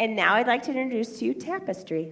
[0.00, 2.10] And now I'd like to introduce to you Tapestry.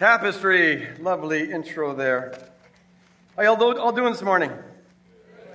[0.00, 2.32] Tapestry, lovely intro there.
[3.36, 4.50] How y'all do, all doing this morning?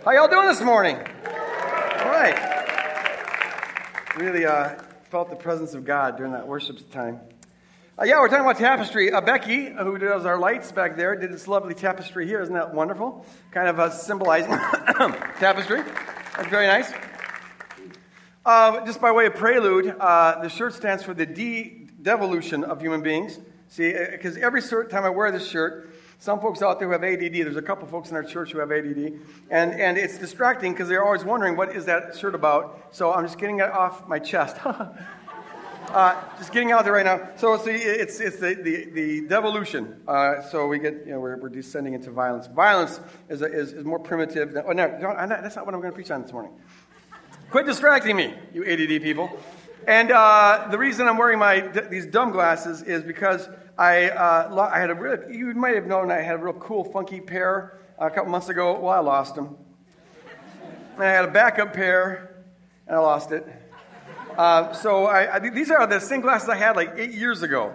[0.04, 0.98] How y'all doing this morning?
[0.98, 2.38] All right.
[4.18, 4.76] Really uh,
[5.10, 7.22] felt the presence of God during that worship time.
[7.98, 9.12] Uh, yeah, we're talking about tapestry.
[9.12, 12.40] Uh, Becky, who does our lights back there, did this lovely tapestry here.
[12.44, 13.26] Isn't that wonderful?
[13.50, 14.52] Kind of uh, symbolizing
[15.40, 15.82] tapestry.
[16.38, 16.94] That's very nice.
[18.46, 23.02] Uh, just by way of prelude, uh, the shirt stands for the de-devolution of human
[23.02, 23.40] beings.
[23.76, 27.04] See, because uh, every time I wear this shirt, some folks out there who have
[27.04, 30.72] ADD, there's a couple folks in our church who have ADD, and, and it's distracting
[30.72, 32.88] because they're always wondering, what is that shirt about?
[32.92, 34.56] So I'm just getting it off my chest.
[34.66, 37.32] uh, just getting out there right now.
[37.36, 40.02] So see, it's, it's the, the, the devolution.
[40.08, 42.48] Uh, so we get, you know, we're, we're descending into violence.
[42.48, 44.88] Violence is, a, is, is more primitive than, oh, no,
[45.28, 46.54] that's not what I'm going to preach on this morning.
[47.50, 49.38] Quit distracting me, you ADD people.
[49.86, 54.80] And uh, the reason I'm wearing my, these dumb glasses is because I, uh, I
[54.80, 58.10] had a really, you might have known I had a real cool, funky pair a
[58.10, 58.80] couple months ago.
[58.80, 59.58] Well, I lost them.
[60.96, 62.46] And I had a backup pair,
[62.88, 63.46] and I lost it.
[64.38, 67.74] Uh, so I, I, these are the same glasses I had like eight years ago.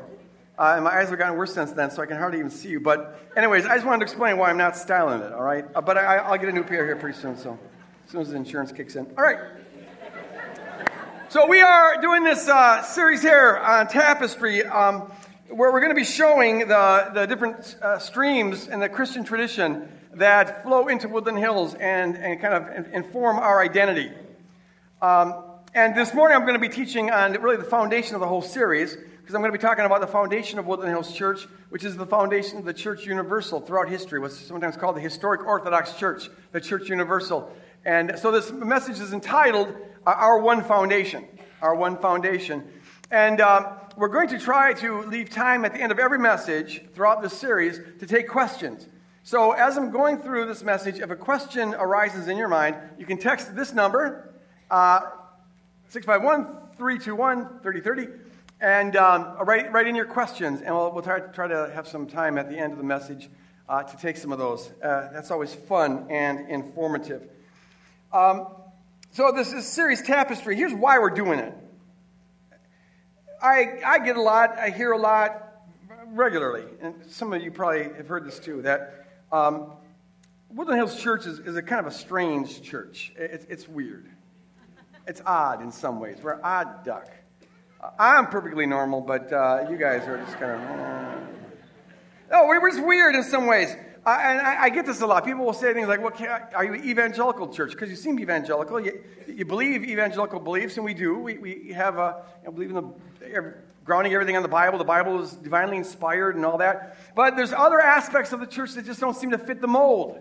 [0.59, 2.69] Uh, and my eyes have gotten worse since then, so I can hardly even see
[2.69, 2.81] you.
[2.81, 5.65] But, anyways, I just wanted to explain why I'm not styling it, all right?
[5.75, 7.59] Uh, but I, will get a new pair here pretty soon, so
[8.05, 9.07] as soon as the insurance kicks in.
[9.17, 9.39] All right.
[11.31, 14.65] So, we are doing this uh, series here on Tapestry.
[14.65, 15.11] Um,
[15.51, 19.89] where we're going to be showing the, the different uh, streams in the Christian tradition
[20.15, 24.13] that flow into Woodland Hills and, and kind of inform our identity.
[25.03, 25.43] Um,
[25.75, 28.43] and this morning I'm going to be teaching on really the foundation of the whole
[28.43, 31.85] series, because I'm going to be talking about the foundation of Woodland Hills Church, which
[31.85, 35.95] is the foundation of the Church Universal throughout history, what's sometimes called the Historic Orthodox
[35.95, 37.53] Church, the Church Universal.
[37.85, 39.75] And so this message is entitled
[40.07, 41.27] Our One Foundation.
[41.61, 42.65] Our One Foundation.
[43.11, 43.67] And um,
[44.01, 47.35] we're going to try to leave time at the end of every message throughout this
[47.35, 48.89] series to take questions.
[49.25, 53.05] So, as I'm going through this message, if a question arises in your mind, you
[53.05, 54.33] can text this number,
[54.71, 55.01] uh,
[55.91, 56.47] 651
[56.79, 58.09] 321 3030,
[58.63, 62.07] and um, write, write in your questions, and we'll, we'll try, try to have some
[62.07, 63.29] time at the end of the message
[63.69, 64.73] uh, to take some of those.
[64.83, 67.29] Uh, that's always fun and informative.
[68.15, 68.47] Um,
[69.11, 70.57] so, this is series tapestry.
[70.57, 71.55] Here's why we're doing it.
[73.43, 75.63] I, I get a lot, I hear a lot
[76.09, 79.73] regularly, and some of you probably have heard this too, that um,
[80.51, 83.13] Woodland Hills Church is, is, a kind of a strange church.
[83.17, 84.07] It, it's weird.
[85.07, 86.19] It's odd in some ways.
[86.23, 87.09] We're odd duck.
[87.83, 90.61] Uh, I'm perfectly normal, but uh, you guys are just kind of.
[90.61, 91.17] Uh...
[92.33, 93.75] Oh, we're just weird in some ways.
[94.05, 95.27] Uh, and I, I, get this a lot.
[95.27, 96.15] People will say things like, well,
[96.55, 97.73] are you evangelical church?
[97.73, 98.81] Because you seem evangelical.
[98.81, 101.19] You, you, believe evangelical beliefs, and we do.
[101.19, 104.79] We, we have a, you know, believe in the, grounding everything on the Bible.
[104.79, 106.97] The Bible is divinely inspired and all that.
[107.15, 110.19] But there's other aspects of the church that just don't seem to fit the mold.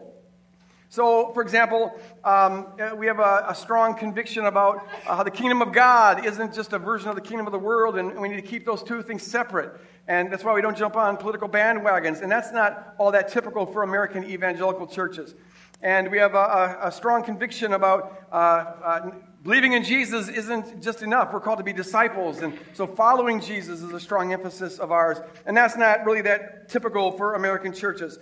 [0.91, 5.29] So, for example, um, uh, we have a, a, strong conviction about uh, how the
[5.29, 8.27] kingdom of God isn't just a version of the kingdom of the world, and we
[8.27, 9.79] need to keep those two things separate.
[10.07, 12.23] And that's why we don't jump on political bandwagons.
[12.23, 15.35] And that's not all that typical for American evangelical churches.
[15.83, 16.37] And we have a,
[16.81, 19.11] a, a strong conviction about uh, uh,
[19.43, 21.31] believing in Jesus isn't just enough.
[21.31, 22.41] We're called to be disciples.
[22.41, 25.19] And so following Jesus is a strong emphasis of ours.
[25.45, 28.17] And that's not really that typical for American churches.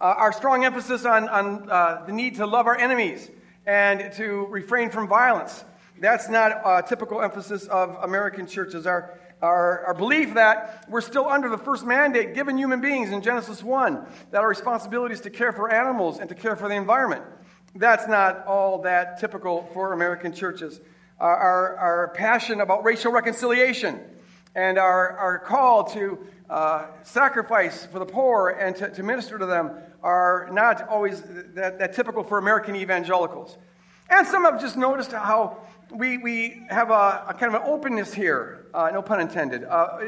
[0.00, 3.30] Uh, our strong emphasis on, on uh, the need to love our enemies
[3.66, 5.64] and to refrain from violence.
[6.00, 8.86] That's not a typical emphasis of American churches.
[8.86, 13.22] Our our, our belief that we're still under the first mandate given human beings in
[13.22, 16.74] Genesis 1, that our responsibility is to care for animals and to care for the
[16.74, 17.24] environment.
[17.74, 20.80] That's not all that typical for American churches.
[21.18, 24.00] Our, our, our passion about racial reconciliation
[24.54, 29.46] and our, our call to uh, sacrifice for the poor and to, to minister to
[29.46, 29.70] them
[30.02, 31.22] are not always
[31.54, 33.56] that, that typical for American evangelicals.
[34.08, 35.58] And some have just noticed how
[35.90, 39.98] we, we have a, a kind of an openness here, uh, no pun intended, uh,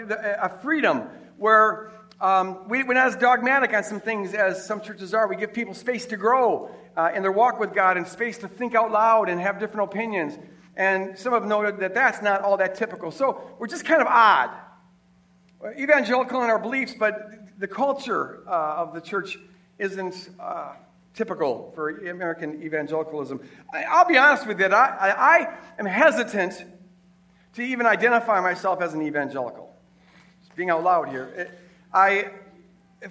[0.41, 5.13] a freedom where um, we, we're not as dogmatic on some things as some churches
[5.13, 5.27] are.
[5.29, 8.49] We give people space to grow uh, in their walk with God and space to
[8.49, 10.39] think out loud and have different opinions.
[10.77, 13.11] And some have noted that that's not all that typical.
[13.11, 14.51] So we're just kind of odd.
[15.79, 19.39] Evangelical in our beliefs, but the culture uh, of the church
[19.79, 20.73] isn't uh,
[21.15, 23.41] typical for American evangelicalism.
[23.73, 26.65] I, will be honest with you, I, I, I, am hesitant
[27.55, 29.75] to even identify myself as an evangelical.
[30.43, 31.51] Just being out loud here.
[31.93, 32.31] I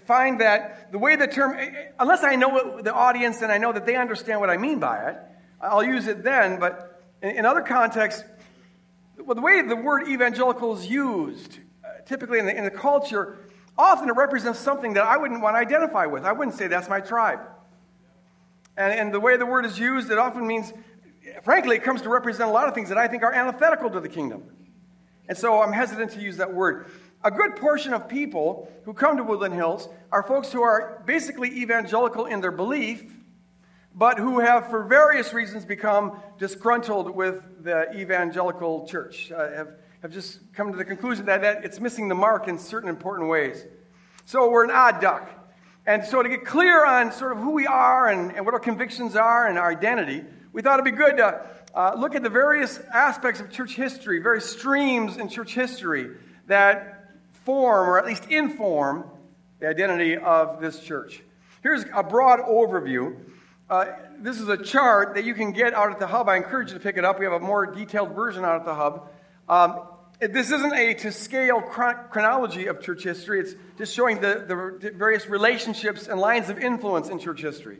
[0.06, 1.58] find that the way the term,
[2.00, 5.10] unless I know the audience and I know that they understand what I mean by
[5.10, 5.18] it,
[5.62, 8.24] I'll use it then, but in, in other contexts,
[9.18, 13.38] well, the way the word evangelical is used, uh, typically in the, in the culture,
[13.78, 16.24] often it represents something that I wouldn't want to identify with.
[16.24, 17.40] I wouldn't say that's my tribe.
[18.78, 20.74] And, and the way the word is used, it often means,
[21.44, 24.00] frankly, it comes to represent a lot of things that I think are antithetical to
[24.00, 24.44] the kingdom.
[25.28, 26.88] And so I'm hesitant to use that word.
[27.24, 31.50] A good portion of people who come to Woodland Hills are folks who are basically
[31.50, 33.14] evangelical in their belief,
[33.94, 39.68] but who have, for various reasons, become disgruntled with the evangelical church, uh, have,
[40.02, 43.30] have just come to the conclusion that, that it's missing the mark in certain important
[43.30, 43.66] ways.
[44.26, 45.30] So we're an odd duck.
[45.86, 48.60] And so, to get clear on sort of who we are and, and what our
[48.60, 51.44] convictions are and our identity, we thought it'd be good to
[51.74, 56.12] uh, look at the various aspects of church history, various streams in church history
[56.48, 57.16] that
[57.46, 59.06] form, or at least inform,
[59.60, 61.24] the identity of this church.
[61.64, 63.16] Here's a broad overview.
[63.70, 63.86] Uh,
[64.20, 66.28] this is a chart that you can get out at the hub.
[66.30, 67.20] I encourage you to pick it up.
[67.20, 69.10] We have a more detailed version out at the hub.
[69.48, 69.88] Um,
[70.22, 75.28] this isn't a to scale chronology of church history, it's just showing the, the various
[75.28, 77.80] relationships and lines of influence in church history.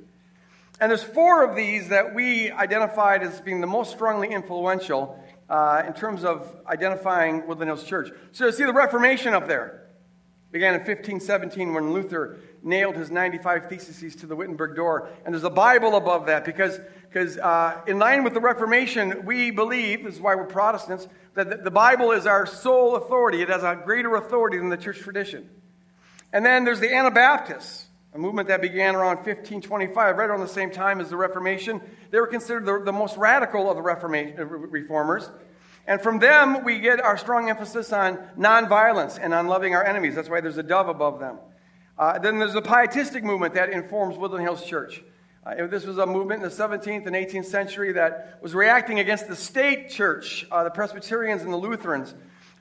[0.80, 5.84] And there's four of these that we identified as being the most strongly influential uh,
[5.86, 8.10] in terms of identifying Woodland Hills Church.
[8.32, 9.81] So you see the Reformation up there.
[10.52, 15.10] Began in 1517 when Luther nailed his 95 theses to the Wittenberg door.
[15.24, 19.52] And there's a Bible above that because, because uh, in line with the Reformation, we
[19.52, 23.42] believe, this is why we're Protestants, that the Bible is our sole authority.
[23.42, 25.50] It has a greater authority than the church tradition.
[26.34, 30.70] And then there's the Anabaptists, a movement that began around 1525, right around the same
[30.70, 31.80] time as the Reformation.
[32.10, 35.30] They were considered the, the most radical of the Reformation, reformers.
[35.88, 40.16] And from them, we get our strong emphasis on nonviolence and on loving our enemies.
[40.16, 41.38] That's why there's a dove above them.
[41.98, 45.04] Uh, then there's the pietistic movement that informs Woodland Hills Church.
[45.44, 49.28] Uh, this was a movement in the 17th and 18th century that was reacting against
[49.28, 52.14] the state church, uh, the Presbyterians and the Lutherans.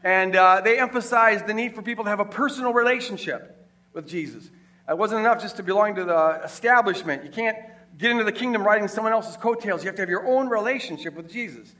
[0.02, 4.50] And uh, they emphasized the need for people to have a personal relationship with Jesus.
[4.88, 7.22] It wasn't enough just to belong to the establishment.
[7.22, 7.56] You can't
[7.98, 9.84] get into the kingdom riding someone else's coattails.
[9.84, 11.74] You have to have your own relationship with Jesus.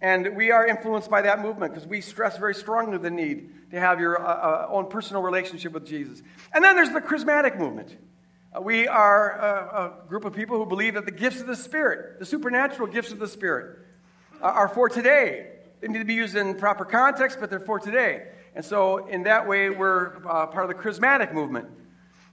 [0.00, 3.78] And we are influenced by that movement because we stress very strongly the need to
[3.78, 6.22] have your uh, uh, own personal relationship with Jesus.
[6.54, 7.96] And then there's the charismatic movement.
[8.52, 11.54] Uh, we are a, a, group of people who believe that the gifts of the
[11.54, 13.78] Spirit, the supernatural gifts of the Spirit,
[14.42, 15.50] uh, are for today.
[15.80, 18.28] They need to be used in proper context, but they're for today.
[18.54, 21.68] And so, in that way, we're uh, part of the charismatic movement.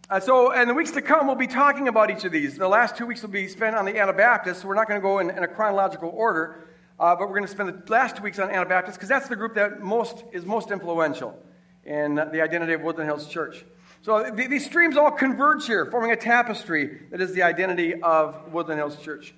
[0.10, 2.58] Uh, so, in the weeks to come, we'll be talking about each of these.
[2.58, 5.06] The last two weeks will be spent on the Anabaptists, so we're not going to
[5.06, 6.68] go in, in, a chronological order,
[7.00, 9.36] uh, but we're going to spend the last two weeks on Anabaptists because that's the
[9.36, 11.38] group that most is most influential
[11.86, 13.64] in the identity of Woodland Hills Church.
[14.02, 18.80] So these streams all converge here, forming a tapestry that is the identity of Woodland
[18.80, 19.34] Hills Church.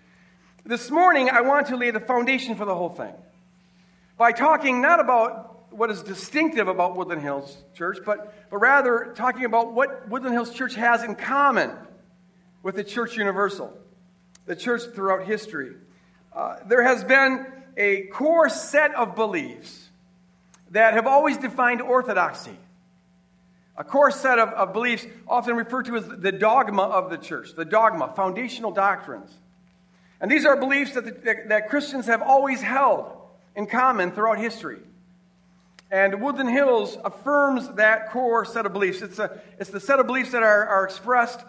[0.65, 3.13] This morning, I want to lay the foundation for the whole thing
[4.17, 9.45] by talking not about what is distinctive about Woodland Hills Church, but, but rather talking
[9.45, 11.71] about what Woodland Hills Church has in common
[12.63, 13.75] with the Church Universal,
[14.45, 15.75] the church throughout history.
[16.39, 19.89] Uh, there has been a core set of beliefs
[20.71, 22.57] that have always defined orthodoxy
[23.75, 27.55] a core set of, of beliefs, often referred to as the dogma of the church,
[27.55, 29.31] the dogma, foundational doctrines.
[30.21, 33.09] And these are beliefs that, the, that, that Christians have always held
[33.55, 34.79] in common throughout history.
[35.91, 39.01] And Woodland Hills affirms that core set of beliefs.
[39.01, 41.39] It's, a, it's the set of beliefs that are, are expressed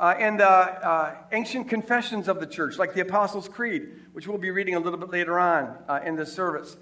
[0.00, 4.38] uh, in the uh, ancient confessions of the church, like the Apostles' Creed, which we'll
[4.38, 6.78] be reading a little bit later on uh, in this service.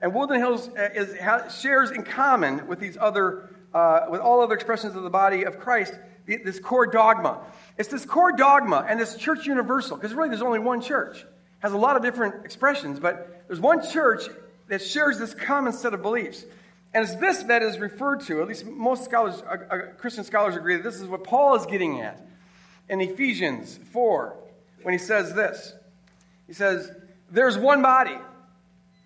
[0.00, 4.40] And Woodland Hills uh, is, has, shares in common with these other uh, with all
[4.40, 5.94] other expressions of the body of Christ,
[6.26, 7.40] this core dogma.
[7.76, 11.18] It's this core dogma and this church universal, because really there's only one church.
[11.18, 11.26] It
[11.60, 14.24] has a lot of different expressions, but there's one church
[14.68, 16.44] that shares this common set of beliefs.
[16.94, 20.76] And it's this that is referred to, at least most scholars, uh, Christian scholars agree
[20.76, 22.26] that this is what Paul is getting at
[22.90, 24.36] in Ephesians 4
[24.82, 25.72] when he says this.
[26.46, 26.92] He says,
[27.30, 28.18] There's one body.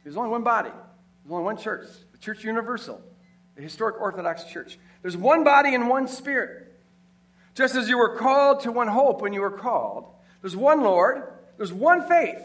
[0.03, 0.71] There's only one body.
[0.71, 3.01] There's only one church, the church universal
[3.57, 4.79] the historic Orthodox Church.
[5.03, 6.73] There's one body and one spirit.
[7.55, 10.07] Just as you were called to one hope when you were called,
[10.41, 11.23] there's one Lord,
[11.57, 12.43] there's one faith.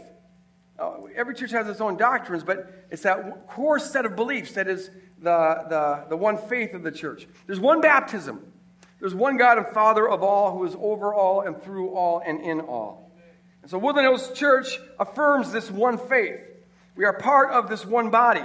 [0.78, 4.68] Oh, every church has its own doctrines, but it's that core set of beliefs that
[4.68, 4.90] is
[5.22, 7.28] the, the, the one faith of the church.
[7.48, 8.54] There's one baptism.
[9.00, 12.42] There's one God and Father of all who is over all and through all and
[12.42, 13.12] in all.
[13.62, 16.42] And so Woodland Hills Church affirms this one faith.
[16.96, 18.44] We are part of this one body.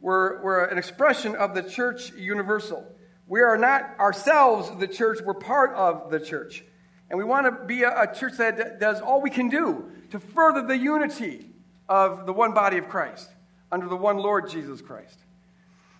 [0.00, 2.86] We're, we're an expression of the church universal.
[3.26, 6.62] We are not ourselves the church, we're part of the church.
[7.08, 10.20] And we want to be a, a church that does all we can do to
[10.20, 11.50] further the unity
[11.88, 13.28] of the one body of Christ
[13.72, 15.18] under the one Lord Jesus Christ.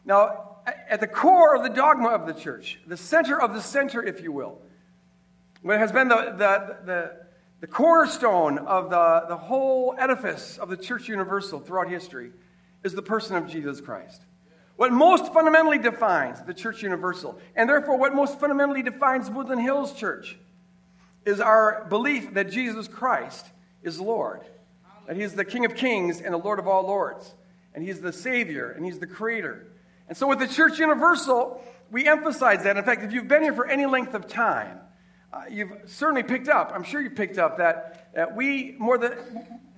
[0.04, 4.02] Now, at the core of the dogma of the church, the center of the center,
[4.02, 4.60] if you will,
[5.62, 7.12] what has been the, the, the,
[7.60, 12.32] the cornerstone of the, the whole edifice of the church universal throughout history,
[12.84, 14.22] is the person of Jesus Christ.
[14.76, 19.92] What most fundamentally defines the church universal, and therefore what most fundamentally defines Woodland Hills
[19.94, 20.36] Church,
[21.24, 23.46] is our belief that Jesus Christ
[23.82, 24.42] is Lord,
[25.06, 27.34] that He is the King of kings and the Lord of all lords,
[27.74, 29.66] and He's the Savior, and He's the Creator.
[30.08, 32.76] And so with the Church Universal, we emphasize that.
[32.76, 34.78] In fact, if you've been here for any length of time,
[35.32, 39.12] uh, you've certainly picked up, I'm sure you've picked up, that, that we, more, than,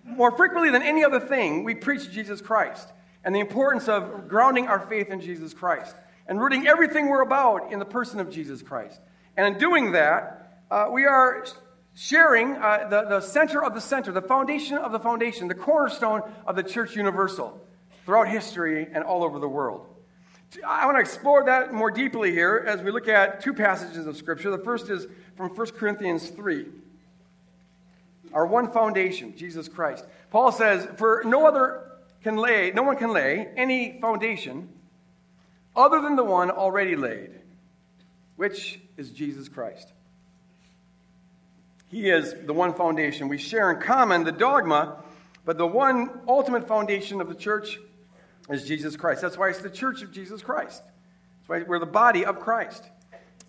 [0.04, 2.88] more frequently than any other thing, we preach Jesus Christ
[3.25, 5.94] and the importance of grounding our faith in Jesus Christ
[6.26, 9.00] and rooting everything we're about in the person of Jesus Christ.
[9.37, 11.47] And in doing that, uh, we are
[11.94, 16.23] sharing uh, the, the center of the center, the foundation of the foundation, the cornerstone
[16.47, 17.66] of the church universal
[18.04, 19.87] throughout history and all over the world.
[20.67, 24.17] I want to explore that more deeply here as we look at two passages of
[24.17, 24.50] Scripture.
[24.50, 26.67] The first is from 1 Corinthians 3.
[28.33, 30.05] Our one foundation, Jesus Christ.
[30.31, 31.83] Paul says, For no other
[32.23, 34.69] can lay, no one can lay any foundation
[35.76, 37.31] other than the one already laid,
[38.37, 39.93] which is Jesus Christ.
[41.88, 43.28] He is the one foundation.
[43.28, 45.02] We share in common the dogma,
[45.45, 47.78] but the one ultimate foundation of the church
[48.49, 49.23] is Jesus Christ.
[49.23, 50.83] That's why it's the church of Jesus Christ.
[50.83, 52.85] That's why we're the body of Christ.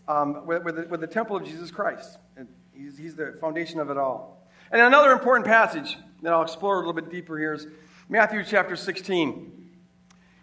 [0.07, 2.17] Um, we're, we're, the, we're, the, temple of Jesus Christ.
[2.35, 4.47] And he's, he's the foundation of it all.
[4.71, 7.67] And another important passage that I'll explore a little bit deeper here is
[8.09, 9.59] Matthew chapter 16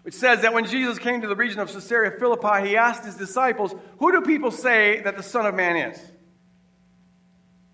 [0.07, 3.17] which says that when Jesus came to the region of Caesarea Philippi, he asked his
[3.17, 6.01] disciples, Who do people say that the Son of Man is?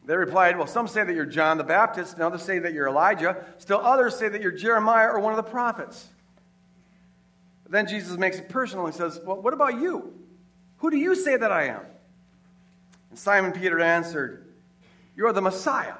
[0.07, 2.89] They replied, Well, some say that you're John the Baptist, and others say that you're
[2.89, 3.45] Elijah.
[3.59, 6.09] Still others say that you're Jeremiah or one of the prophets.
[7.73, 10.12] Then Jesus makes it personal and says, Well, what about you?
[10.79, 11.81] Who do you say that I am?
[13.09, 14.47] And Simon Peter answered,
[15.17, 15.95] You are the Messiah.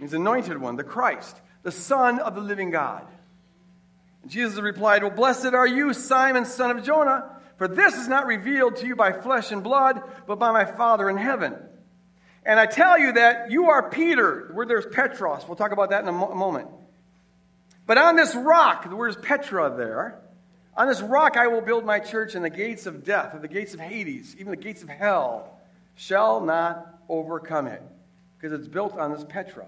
[0.00, 3.06] He's anointed one, the Christ, the Son of the living God.
[4.22, 8.26] And Jesus replied, Well, blessed are you, Simon, son of Jonah, for this is not
[8.26, 11.54] revealed to you by flesh and blood, but by my Father in heaven.
[12.44, 14.50] And I tell you that you are Peter.
[14.52, 15.44] Word there's Petros.
[15.46, 16.68] We'll talk about that in a mo- moment.
[17.86, 20.20] But on this rock, the word is Petra there.
[20.76, 23.48] On this rock I will build my church, and the gates of death, or the
[23.48, 25.58] gates of Hades, even the gates of hell,
[25.94, 27.82] shall not overcome it,
[28.36, 29.66] because it's built on this Petra.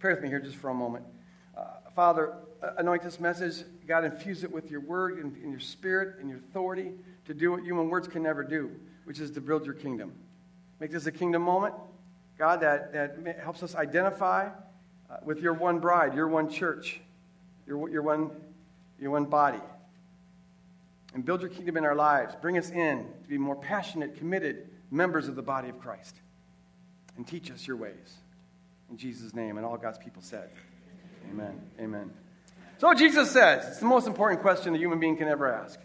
[0.00, 1.04] Pray with me here just for a moment.
[1.56, 1.64] Uh,
[1.94, 2.34] Father,
[2.76, 3.64] anoint this message.
[3.86, 6.92] God, infuse it with your word and, and your spirit and your authority
[7.26, 8.70] to do what human words can never do,
[9.04, 10.12] which is to build your kingdom.
[10.80, 11.74] Make this a kingdom moment,
[12.38, 14.48] God, that, that helps us identify
[15.24, 17.00] with your one bride, your one church,
[17.66, 18.30] your, your, one,
[19.00, 19.60] your one body.
[21.14, 22.34] And build your kingdom in our lives.
[22.40, 26.14] Bring us in to be more passionate, committed members of the body of Christ.
[27.16, 28.16] And teach us your ways.
[28.90, 29.56] In Jesus' name.
[29.56, 30.50] And all God's people said,
[31.30, 31.60] Amen.
[31.80, 32.10] Amen.
[32.78, 35.80] So Jesus says, it's the most important question a human being can ever ask.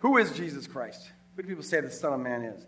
[0.00, 1.10] Who is Jesus Christ?
[1.36, 2.66] Who do people say the Son of Man is?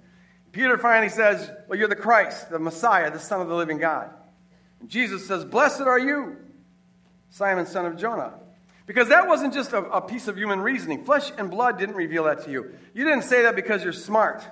[0.52, 4.10] Peter finally says, Well, you're the Christ, the Messiah, the Son of the living God.
[4.80, 6.36] And Jesus says, Blessed are you,
[7.30, 8.34] Simon, son of Jonah.
[8.86, 11.04] Because that wasn't just a, a, piece of human reasoning.
[11.04, 12.74] Flesh and blood didn't reveal that to you.
[12.92, 14.42] You didn't say that because you're smart.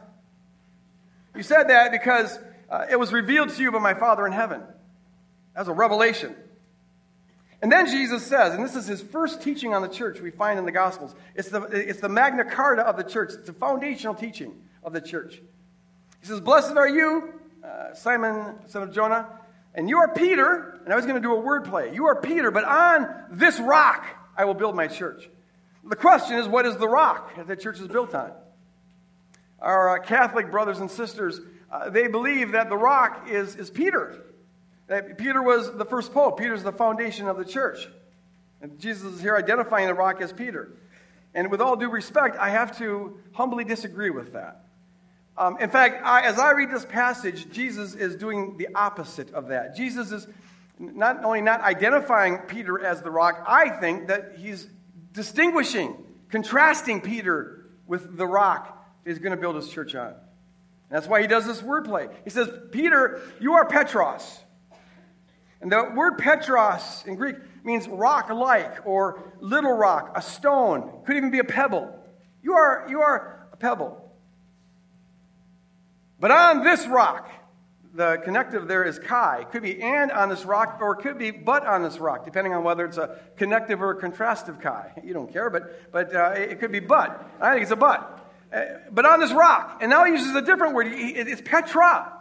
[1.34, 2.38] You said that because
[2.70, 4.62] uh, it was revealed to you by my Father in heaven.
[5.56, 6.36] As a revelation.
[7.60, 10.58] And then Jesus says, and this is his first teaching on the church we find
[10.58, 11.14] in the Gospels.
[11.34, 15.00] It's the, it's the Magna Carta of the church, it's the foundational teaching of the
[15.00, 15.40] church.
[16.20, 19.26] He says, Blessed are you, uh, Simon, son of Jonah,
[19.78, 20.80] and you are Peter.
[20.84, 21.94] And I was going to do a word play.
[21.94, 24.04] You are Peter, but on this rock
[24.36, 25.30] I will build my church.
[25.84, 28.32] The question is, what is the rock that the church is built on?
[29.60, 34.24] Our uh, Catholic brothers and sisters, uh, they believe that the rock is, is Peter.
[34.88, 36.40] That Peter was the first pope.
[36.40, 37.88] Peter's the foundation of the church.
[38.60, 40.72] And Jesus is here identifying the rock as Peter.
[41.34, 44.64] And with all due respect, I have to humbly disagree with that.
[45.38, 49.48] Um, in fact, I, as I read this passage, Jesus is doing the opposite of
[49.48, 49.76] that.
[49.76, 50.26] Jesus is
[50.80, 54.66] not only not identifying Peter as the rock, I think that he's
[55.12, 55.96] distinguishing,
[56.28, 60.08] contrasting Peter with the rock he's going to build his church on.
[60.08, 60.16] And
[60.90, 62.12] that's why he does this wordplay.
[62.24, 64.40] He says, Peter, you are Petros.
[65.60, 71.16] And the word Petros in Greek means rock like or little rock, a stone, could
[71.16, 71.96] even be a pebble.
[72.42, 74.07] You are, you are a pebble.
[76.20, 77.30] But on this rock,
[77.94, 79.40] the connective there is kai.
[79.40, 82.24] It could be and on this rock, or it could be but on this rock,
[82.24, 84.92] depending on whether it's a connective or a contrastive kai.
[85.04, 87.28] You don't care, but, but uh, it could be but.
[87.40, 88.32] I think it's a but.
[88.52, 89.78] Uh, but on this rock.
[89.82, 90.86] And now he uses a different word.
[90.90, 92.12] It's Petra.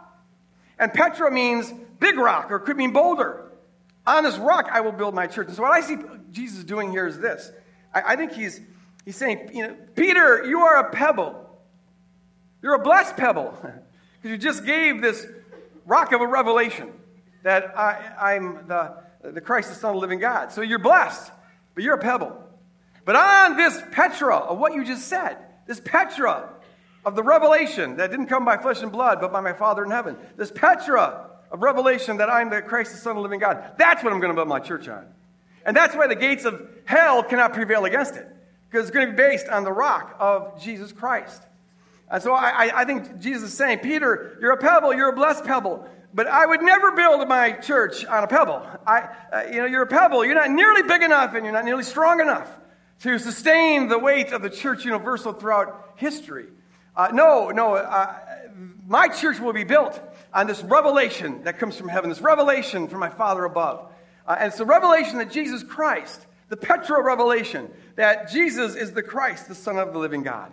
[0.78, 3.44] And Petra means big rock, or it could mean boulder.
[4.06, 5.48] On this rock I will build my church.
[5.48, 5.96] And so what I see
[6.30, 7.50] Jesus doing here is this.
[7.94, 8.60] I, I think he's,
[9.04, 11.44] he's saying, you know, Peter, you are a pebble.
[12.62, 13.56] You're a blessed pebble.
[14.20, 15.26] Because you just gave this
[15.86, 16.92] rock of a revelation
[17.42, 20.52] that I, am the, the Christ, the Son of the living God.
[20.52, 21.30] So you're blessed,
[21.74, 22.36] but you're a pebble.
[23.04, 26.50] But on this Petra of what you just said, this Petra
[27.04, 29.90] of the revelation that didn't come by flesh and blood, but by my Father in
[29.90, 33.72] heaven, this Petra of revelation that I'm the Christ, the Son of the living God,
[33.78, 35.06] that's what I'm going to build my church on.
[35.64, 38.26] And that's why the gates of hell cannot prevail against it,
[38.68, 41.42] because it's going to be based on the rock of Jesus Christ.
[42.10, 45.44] And so I, I think Jesus is saying, Peter, you're a pebble, you're a blessed
[45.44, 45.86] pebble.
[46.14, 48.66] But I would never build my church on a pebble.
[48.86, 50.24] I, uh, you know, you're a pebble.
[50.24, 52.50] You're not nearly big enough and you're not nearly strong enough
[53.00, 56.46] to sustain the weight of the church universal throughout history.
[56.96, 58.14] Uh, no, no, uh,
[58.86, 60.00] my church will be built
[60.32, 63.92] on this revelation that comes from heaven, this revelation from my Father above.
[64.26, 69.02] Uh, and it's the revelation that Jesus Christ, the Petra revelation, that Jesus is the
[69.02, 70.52] Christ, the Son of the living God.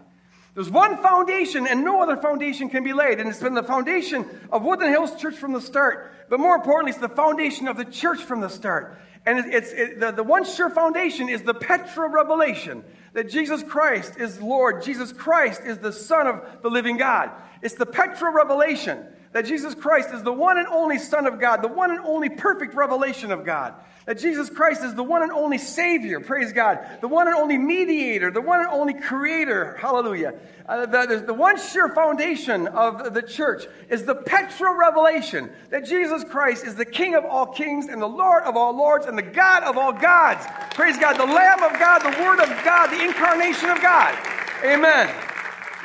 [0.55, 3.19] There's one foundation, and no other foundation can be laid.
[3.19, 6.13] And it's been the foundation of Woodland Hills Church from the start.
[6.29, 8.97] But more importantly, it's the foundation of the church from the start.
[9.25, 14.13] And it's, it, the, the one sure foundation is the Petra revelation that Jesus Christ
[14.17, 14.81] is Lord.
[14.81, 17.31] Jesus Christ is the Son of the living God.
[17.61, 21.63] It's the Petra revelation that Jesus Christ is the one and only Son of God,
[21.63, 23.73] the one and only perfect revelation of God
[24.05, 27.57] that Jesus Christ is the one and only Savior, praise God, the one and only
[27.57, 30.35] mediator, the one and only creator, hallelujah.
[30.67, 36.23] Uh, the, the one sure foundation of the church is the Petra revelation that Jesus
[36.23, 39.23] Christ is the King of all kings and the Lord of all lords and the
[39.23, 40.45] God of all gods.
[40.75, 44.15] Praise God, the Lamb of God, the Word of God, the incarnation of God.
[44.63, 45.13] Amen.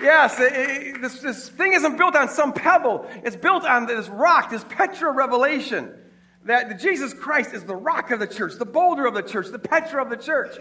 [0.03, 3.07] Yes, it, it, this, this thing isn't built on some pebble.
[3.23, 5.95] It's built on this rock, this Petra revelation
[6.51, 9.59] that Jesus Christ is the rock of the church, the boulder of the church, the
[9.59, 10.57] Petra of the church.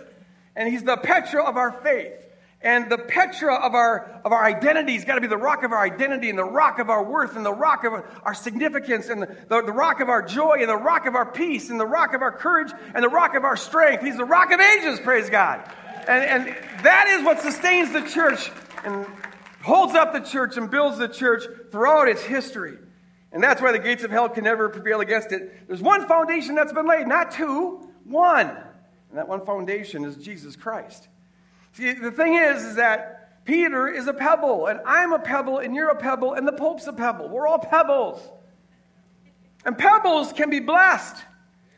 [0.55, 2.25] And he's the Petra of our faith.
[2.61, 5.71] And the Petra of our, of our identity has got to be the rock of
[5.71, 9.21] our identity and the rock of our worth and the rock of our significance and
[9.21, 11.85] the, the, the, rock of our joy and the rock of our peace and the
[11.85, 14.03] rock of our courage and the rock of our strength.
[14.03, 15.63] He's the rock of ages, praise God.
[16.09, 18.51] And, and that is what sustains the church
[18.83, 19.05] and
[19.63, 22.77] holds up the church and builds the church throughout its history.
[23.31, 25.67] And that's why the gates of hell can never prevail against it.
[25.67, 28.47] There's one foundation that's been laid, not two, one.
[28.47, 31.07] And that one foundation is Jesus Christ.
[31.73, 35.75] See, the thing is, is that Peter is a pebble, and I'm a pebble, and
[35.75, 37.29] you're a pebble, and the Pope's a pebble.
[37.29, 38.21] We're all pebbles.
[39.65, 41.23] And pebbles can be blessed.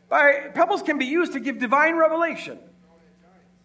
[0.09, 2.59] By, pebbles can be used to give divine revelation.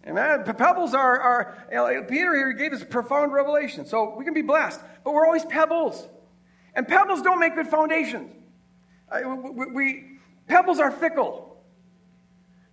[0.07, 0.45] Amen.
[0.45, 3.87] Pebbles are, are you know, Peter here gave us profound revelation.
[3.87, 6.09] So we can be blessed, but we're always pebbles.
[6.77, 8.31] And pebbles don't make good foundations.
[9.13, 10.05] We, we,
[10.47, 11.57] pebbles are fickle.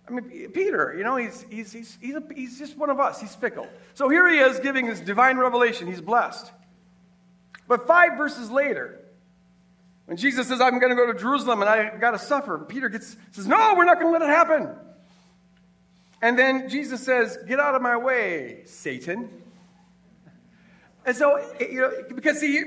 [0.06, 3.20] I mean, Peter, you know, he's, he's, he's, he's, a, he's just one of us.
[3.20, 3.66] He's fickle.
[3.94, 5.86] So here he is giving this divine revelation.
[5.86, 6.52] He's blessed.
[7.66, 9.00] But five verses later,
[10.04, 12.90] when Jesus says, I'm going to go to Jerusalem and I've got to suffer, Peter
[12.90, 14.68] gets, says, No, we're not going to let it happen.
[16.20, 19.30] And then Jesus says, Get out of my way, Satan.
[21.06, 22.62] And so, you know, because see,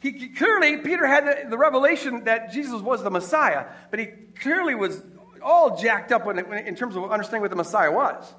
[0.00, 4.06] he, he clearly, Peter had the, the, revelation that Jesus was the Messiah, but he
[4.40, 5.02] clearly was
[5.42, 8.34] all jacked up when, in terms of understanding what the Messiah was.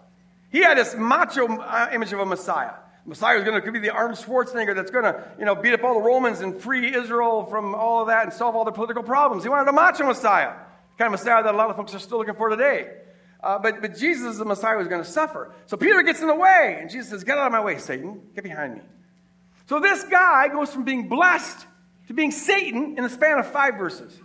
[0.52, 2.74] He had this macho uh, image of a Messiah.
[3.06, 5.84] Messiah was going to be the Arnold Schwarzenegger that's going to, you know, beat up
[5.84, 9.02] all the Romans and free Israel from all of that and solve all their political
[9.02, 9.43] problems.
[9.43, 12.00] He wanted a macho Messiah, the kind of Messiah that a lot of folks are
[12.00, 12.91] still looking for today.
[13.43, 15.52] Uh, but, but Jesus, the Messiah, was going to suffer.
[15.65, 18.21] So Peter gets in the way, and Jesus says, Get out of my way, Satan.
[18.36, 18.82] Get behind me.
[19.72, 21.66] So this guy goes from being blessed
[22.08, 24.20] to being Satan in the span of five verses.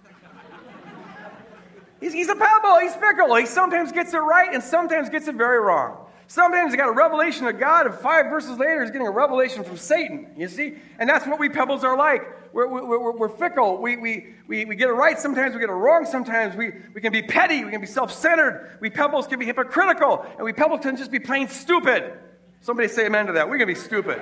[2.00, 3.32] He's, he's a pebble, he's fickle.
[3.36, 5.98] He sometimes gets it right and sometimes gets it very wrong.
[6.26, 9.62] Sometimes he got a revelation of God, and five verses later, he's getting a revelation
[9.62, 10.32] from Satan.
[10.36, 10.78] You see?
[10.98, 12.22] And that's what we pebbles are like.
[12.52, 13.80] We're, we're, we're, fickle.
[13.80, 16.56] We, we, we, we get it right sometimes, we get it wrong sometimes.
[16.56, 18.78] We, we can be petty, we can be self centered.
[18.80, 22.14] We pebbles can be hypocritical, and we pebbles can just be plain stupid.
[22.62, 23.48] Somebody say amen to that.
[23.48, 24.20] We're going to be stupid.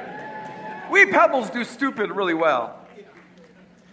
[0.90, 2.78] We pebbles do stupid really well.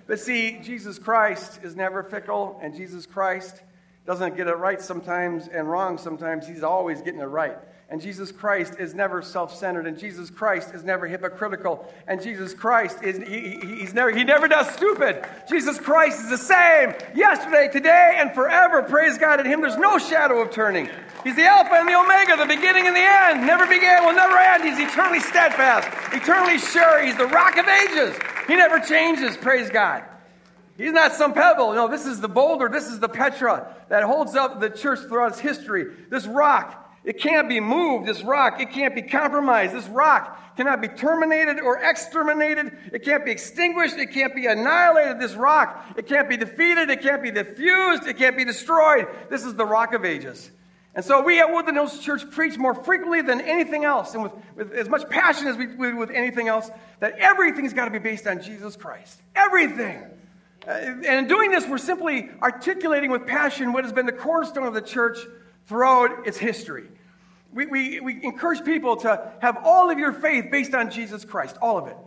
[0.07, 3.61] But see, Jesus Christ is never fickle, and Jesus Christ
[4.05, 6.47] doesn't get it right sometimes and wrong sometimes.
[6.47, 7.57] He's always getting it right.
[7.91, 12.53] And Jesus Christ is never self centered, and Jesus Christ is never hypocritical, and Jesus
[12.53, 15.25] Christ is, he, he's never, he never does stupid.
[15.49, 18.81] Jesus Christ is the same yesterday, today, and forever.
[18.81, 19.41] Praise God.
[19.41, 20.89] In Him there's no shadow of turning.
[21.23, 23.45] He's the Alpha and the Omega, the beginning and the end.
[23.45, 24.63] Never began, will never end.
[24.63, 27.03] He's eternally steadfast, eternally sure.
[27.03, 28.17] He's the rock of ages.
[28.47, 29.37] He never changes.
[29.37, 30.03] Praise God.
[30.77, 31.73] He's not some pebble.
[31.73, 32.69] No, this is the boulder.
[32.69, 35.85] This is the Petra that holds up the church throughout its history.
[36.09, 38.61] This rock it can't be moved, this rock.
[38.61, 39.73] It can't be compromised.
[39.73, 42.77] This rock cannot be terminated or exterminated.
[42.93, 43.97] It can't be extinguished.
[43.97, 45.19] It can't be annihilated.
[45.19, 45.83] This rock.
[45.97, 46.91] It can't be defeated.
[46.91, 48.05] It can't be diffused.
[48.05, 49.07] It can't be destroyed.
[49.29, 50.51] This is the rock of ages.
[50.93, 54.33] And so we at Woodland Hills Church preach more frequently than anything else, and with,
[54.55, 57.99] with as much passion as we do with anything else, that everything's got to be
[57.99, 59.21] based on Jesus Christ.
[59.35, 60.03] Everything.
[60.67, 64.67] Uh, and in doing this, we're simply articulating with passion what has been the cornerstone
[64.67, 65.17] of the church
[65.65, 66.87] throughout its history.
[67.53, 71.57] We, we, we encourage people to have all of your faith based on Jesus Christ,
[71.61, 71.97] all of it.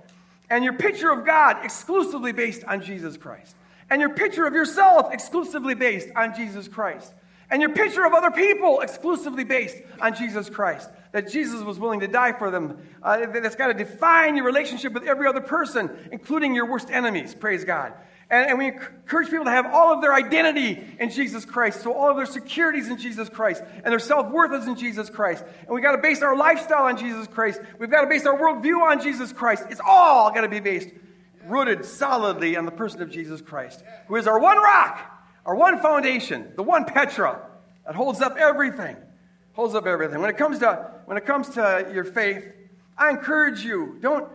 [0.51, 3.57] And your picture of God exclusively based on Jesus Christ.
[3.90, 7.12] And your picture of yourself exclusively based on Jesus Christ.
[7.55, 10.90] And your picture of other people exclusively based on Jesus Christ.
[11.12, 12.79] That Jesus was willing to die for them.
[13.01, 17.33] Uh, that's got to define your relationship with every other person, including your worst enemies.
[17.33, 17.93] Praise God.
[18.29, 21.83] And, and, we encourage people to have all of their identity in Jesus Christ.
[21.83, 23.62] So all of their securities in Jesus Christ.
[23.85, 25.45] And their self worth is in Jesus Christ.
[25.61, 27.61] And we've got to base our lifestyle on Jesus Christ.
[27.79, 29.62] We've got to base our worldview on Jesus Christ.
[29.71, 30.88] It's all got to be based,
[31.45, 35.13] rooted solidly on the person of Jesus Christ, who is our one rock,
[35.47, 37.41] our one foundation, the one Petra
[37.87, 38.97] that holds up everything.
[39.53, 40.21] Holds up everything.
[40.21, 42.45] When it comes to, when it comes to your faith,
[42.99, 44.29] I encourage you, don't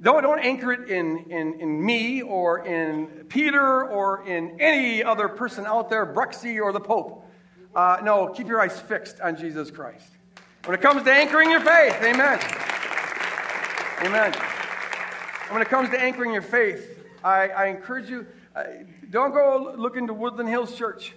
[0.00, 5.28] don't, don't anchor it in, in, in me or in Peter or in any other
[5.28, 7.26] person out there, Bruxy or the Pope.
[7.74, 10.06] Uh, no, keep your eyes fixed on Jesus Christ.
[10.64, 12.38] When it comes to anchoring your faith, amen.
[14.02, 14.32] Amen.
[15.50, 18.26] When it comes to anchoring your faith, I, I encourage you
[19.10, 21.14] don't go look into Woodland Hills Church.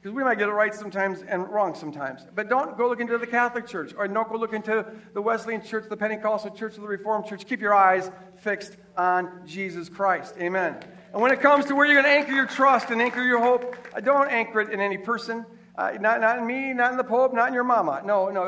[0.00, 2.24] Because we might get it right sometimes and wrong sometimes.
[2.32, 5.62] But don't go look into the Catholic Church or don't go look into the Wesleyan
[5.62, 7.44] Church, the Pentecostal Church, or the Reformed Church.
[7.44, 10.36] Keep your eyes fixed on Jesus Christ.
[10.38, 10.76] Amen.
[11.12, 13.40] And when it comes to where you're going to anchor your trust and anchor your
[13.40, 15.44] hope, don't anchor it in any person.
[15.74, 18.00] Uh, not, not in me, not in the Pope, not in your mama.
[18.04, 18.44] No, no.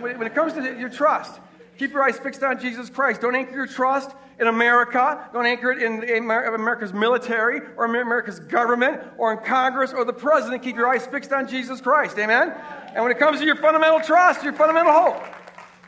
[0.00, 1.40] When it comes to your trust,
[1.78, 3.20] keep your eyes fixed on Jesus Christ.
[3.20, 5.28] Don't anchor your trust in America.
[5.32, 10.62] Don't anchor it in America's military or America's government or in Congress or the president.
[10.62, 12.18] Keep your eyes fixed on Jesus Christ.
[12.18, 12.54] Amen?
[12.94, 15.22] And when it comes to your fundamental trust, your fundamental hope,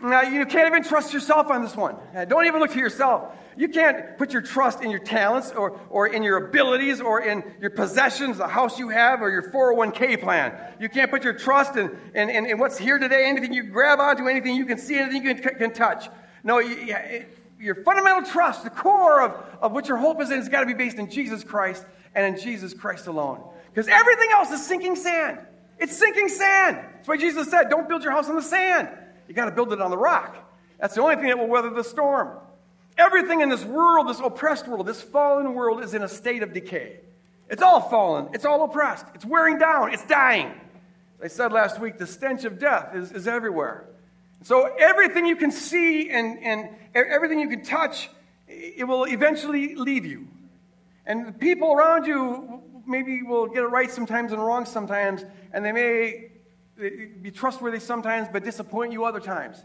[0.02, 1.96] now, you can't even trust yourself on this one.
[2.28, 3.35] Don't even look to yourself.
[3.56, 7.42] You can't put your trust in your talents or, or in your abilities or in
[7.59, 10.54] your possessions, the house you have, or your 401k plan.
[10.78, 13.98] You can't put your trust in, in, in, in what's here today, anything you grab
[13.98, 16.11] onto, anything you can see, anything you can, can touch.
[16.44, 16.94] No, you,
[17.59, 19.32] your fundamental trust, the core of,
[19.62, 22.37] of what your hope is in, has got to be based in Jesus Christ and
[22.37, 23.42] in Jesus Christ alone.
[23.72, 25.38] Because everything else is sinking sand.
[25.78, 26.76] It's sinking sand.
[26.96, 28.88] That's why Jesus said, don't build your house on the sand.
[29.28, 30.36] You got to build it on the rock.
[30.80, 32.38] That's the only thing that will weather the storm.
[32.98, 36.52] Everything in this world, this oppressed world, this fallen world, is in a state of
[36.52, 37.00] decay.
[37.48, 38.28] It's all fallen.
[38.34, 39.06] It's all oppressed.
[39.14, 39.92] It's wearing down.
[39.92, 40.48] It's dying.
[41.20, 43.84] As I said last week, the stench of death is, is everywhere.
[44.42, 48.10] So everything you can see and, and everything you can touch,
[48.48, 50.28] it will eventually leave you.
[51.04, 55.64] And the people around you maybe will get it right sometimes and wrong sometimes, and
[55.64, 56.30] they may
[57.22, 59.62] be trustworthy sometimes but disappoint you other times.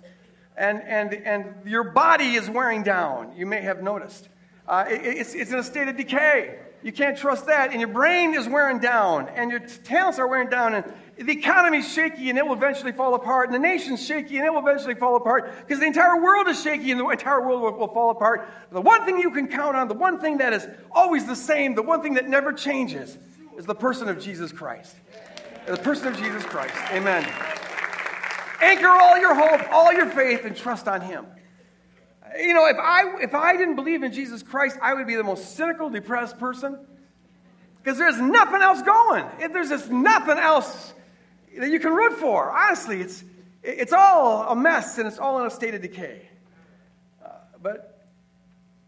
[0.58, 4.30] And, and, and your body is wearing down, you may have noticed.
[4.68, 6.60] Uh, it, it's, it's in a state of decay.
[6.84, 7.72] You can't trust that.
[7.72, 11.92] And your brain is wearing down, and your talents are wearing down, and the economy's
[11.92, 14.96] shaky, and it will eventually fall apart, and the nation's shaky, and it will eventually
[14.96, 18.10] fall apart, because the entire world is shaky, and the entire world will, will fall
[18.10, 18.50] apart.
[18.72, 21.76] The one thing you can count on, the one thing that is always the same,
[21.76, 23.18] the one thing that never changes,
[23.58, 24.96] is the person of Jesus Christ.
[25.68, 26.74] The person of Jesus Christ.
[26.92, 27.24] Amen.
[28.62, 31.26] Anchor all your hope, all your faith, and trust on Him.
[32.40, 35.24] You know, if I, if I didn't believe in Jesus Christ, I would be the
[35.24, 36.80] most cynical, depressed person.
[37.84, 39.26] Because there's nothing else going.
[39.40, 40.94] If There's just nothing else
[41.58, 42.52] that you can root for.
[42.52, 43.24] Honestly, it's,
[43.64, 46.30] it's all a mess and it's all in a state of decay.
[47.24, 47.30] Uh,
[47.62, 48.06] but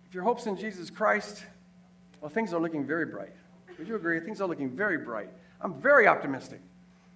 [0.08, 1.44] if your hope's in Jesus Christ,
[2.22, 3.34] well, things are looking very bright.
[3.78, 4.20] Would you agree?
[4.20, 5.30] Things are looking very bright.
[5.64, 6.62] I'm very optimistic.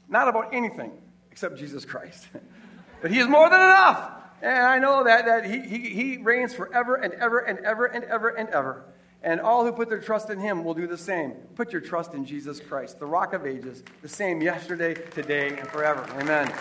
[0.09, 0.91] Not about anything
[1.31, 2.27] except Jesus Christ.
[3.01, 4.11] but He is more than enough.
[4.41, 8.03] And I know that, that he, he, he reigns forever and ever and ever and
[8.05, 8.85] ever and ever.
[9.23, 11.31] And all who put their trust in him will do the same.
[11.55, 15.67] Put your trust in Jesus Christ, the rock of ages, the same yesterday, today, and
[15.67, 16.05] forever.
[16.19, 16.53] Amen.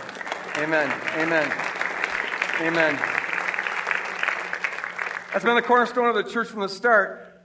[0.57, 0.91] Amen.
[1.17, 1.53] Amen.
[2.63, 2.97] Amen.
[5.33, 7.43] That's been the cornerstone of the church from the start.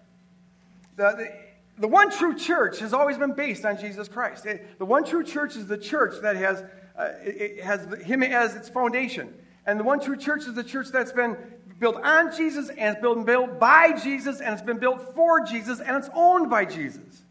[0.95, 1.40] The, the,
[1.81, 4.45] the one true church has always been based on Jesus Christ.
[4.77, 6.63] The one true church is the church that has,
[6.95, 9.33] uh, it has him as its foundation.
[9.65, 11.35] And the one true church is the church that's been
[11.79, 15.79] built on Jesus and it's been built by Jesus and it's been built for Jesus
[15.79, 17.23] and it's owned by Jesus.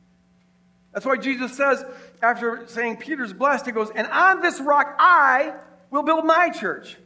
[0.93, 1.85] That's why Jesus says,
[2.21, 5.55] after saying Peter's blessed, he goes, And on this rock I
[5.93, 6.97] will build my church.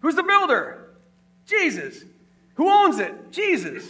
[0.00, 0.96] Who's the builder?
[1.46, 2.04] Jesus.
[2.54, 3.30] Who owns it?
[3.30, 3.88] Jesus.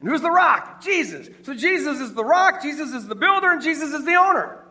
[0.00, 0.82] And who's the rock?
[0.82, 1.28] Jesus.
[1.42, 4.62] So Jesus is the rock, Jesus is the builder, and Jesus is the owner.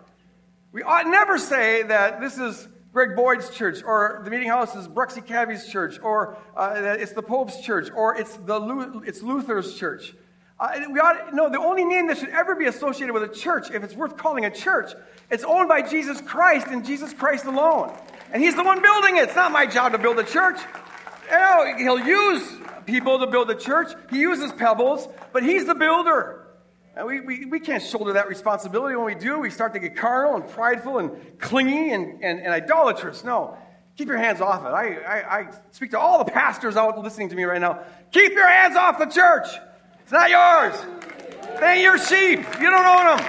[0.71, 4.87] We ought never say that this is Greg Boyd's church, or the meeting house is
[4.87, 10.13] Bruxy Cavey's church, or uh, it's the Pope's church, or it's, the, it's Luther's church.
[10.57, 13.69] Uh, we ought no, the only name that should ever be associated with a church,
[13.71, 14.93] if it's worth calling a church,
[15.29, 17.93] it's owned by Jesus Christ and Jesus Christ alone.
[18.31, 19.23] And He's the one building it.
[19.23, 20.59] It's not my job to build a church.
[21.31, 22.47] Know, he'll use
[22.85, 26.41] people to build a church, He uses pebbles, but He's the builder.
[26.95, 28.95] And we, we, we can't shoulder that responsibility.
[28.95, 32.47] When we do, we start to get carnal and prideful and clingy and, and, and
[32.47, 33.23] idolatrous.
[33.25, 33.57] No,
[33.97, 34.69] keep your hands off it.
[34.69, 37.83] I, I, I speak to all the pastors out listening to me right now.
[38.11, 39.47] Keep your hands off the church.
[40.03, 40.75] It's not yours.
[41.59, 42.39] They ain't your sheep.
[42.61, 43.27] You don't own them.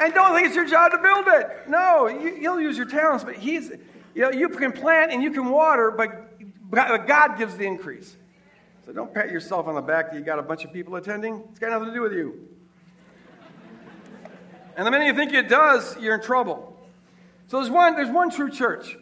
[0.00, 1.68] And don't think it's your job to build it.
[1.68, 3.70] No, you, he'll use your talents, but he's,
[4.14, 8.16] you know, you can plant and you can water, but God gives the increase.
[8.84, 11.44] So don't pat yourself on the back that you got a bunch of people attending.
[11.50, 12.48] It's got nothing to do with you.
[14.76, 16.76] And the minute you think it does, you're in trouble.
[17.48, 18.96] So there's one, there's one true church.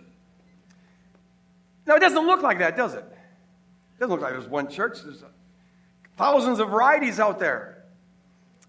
[1.87, 3.05] Now, it doesn't look like that, does it?
[3.05, 5.03] It doesn't look like there's one church.
[5.03, 5.25] There's
[6.17, 7.80] thousands of varieties out there.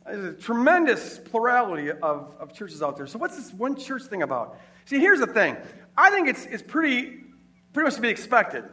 [0.05, 3.07] There's a tremendous plurality of, of churches out there.
[3.07, 4.57] So, what's this one church thing about?
[4.85, 5.57] See, here's the thing.
[5.97, 7.23] I think it's, it's pretty,
[7.73, 8.65] pretty much to be expected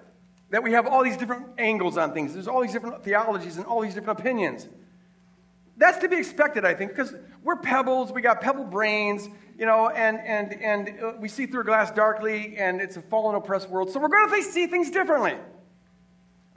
[0.51, 2.33] that we have all these different angles on things.
[2.33, 4.67] There's all these different theologies and all these different opinions.
[5.77, 9.91] That's to be expected, I think, because we're pebbles, we got pebble brains, you know,
[9.91, 13.91] and, and, and uh, we see through glass darkly, and it's a fallen, oppressed world.
[13.91, 15.35] So we're going to see things differently.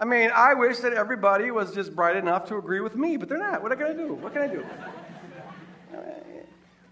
[0.02, 3.30] I mean, I wish that everybody was just bright enough to agree with me, but
[3.30, 3.62] they're not.
[3.62, 4.14] What can I going to do?
[4.16, 4.66] What can I do?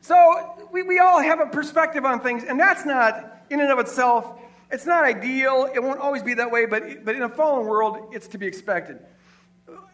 [0.01, 3.79] So we, we all have a perspective on things, and that's not, in and of
[3.79, 4.39] itself,
[4.71, 5.67] it's not ideal.
[5.73, 8.45] It won't always be that way, but, but in a fallen world, it's to be
[8.45, 8.99] expected.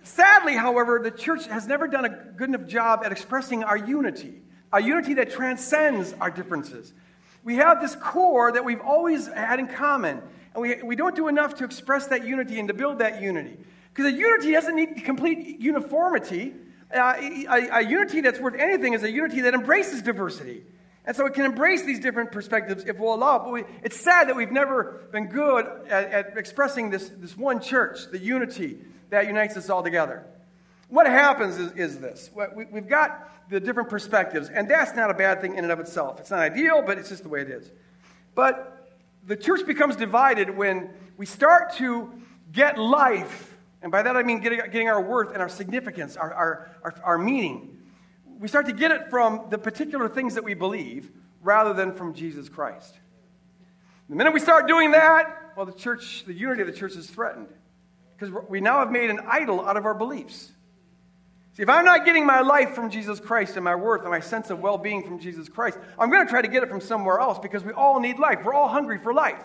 [0.03, 4.41] Sadly, however, the church has never done a good enough job at expressing our unity,
[4.73, 6.93] a unity that transcends our differences.
[7.45, 10.21] We have this core that we've always had in common,
[10.55, 13.57] and we, we don't do enough to express that unity and to build that unity.
[13.93, 16.53] Because a unity doesn't need complete uniformity.
[16.93, 20.63] Uh, a, a unity that's worth anything is a unity that embraces diversity.
[21.05, 23.39] And so it can embrace these different perspectives if we'll allow it.
[23.43, 27.61] But we, it's sad that we've never been good at, at expressing this, this one
[27.61, 28.79] church, the unity
[29.11, 30.25] that unites us all together.
[30.89, 35.13] What happens is, is this we, we've got the different perspectives, and that's not a
[35.13, 36.19] bad thing in and of itself.
[36.19, 37.71] It's not ideal, but it's just the way it is.
[38.33, 38.74] But
[39.25, 42.11] the church becomes divided when we start to
[42.51, 46.33] get life, and by that I mean getting, getting our worth and our significance, our,
[46.33, 47.75] our, our, our meaning
[48.39, 51.11] we start to get it from the particular things that we believe
[51.41, 52.93] rather than from Jesus Christ.
[54.09, 57.09] The minute we start doing that, well, the church, the unity of the church is
[57.09, 57.47] threatened
[58.17, 60.51] because we now have made an idol out of our beliefs.
[61.55, 64.19] See, if I'm not getting my life from Jesus Christ and my worth and my
[64.19, 66.81] sense of well being from Jesus Christ, I'm going to try to get it from
[66.81, 68.39] somewhere else because we all need life.
[68.43, 69.41] We're all hungry for life.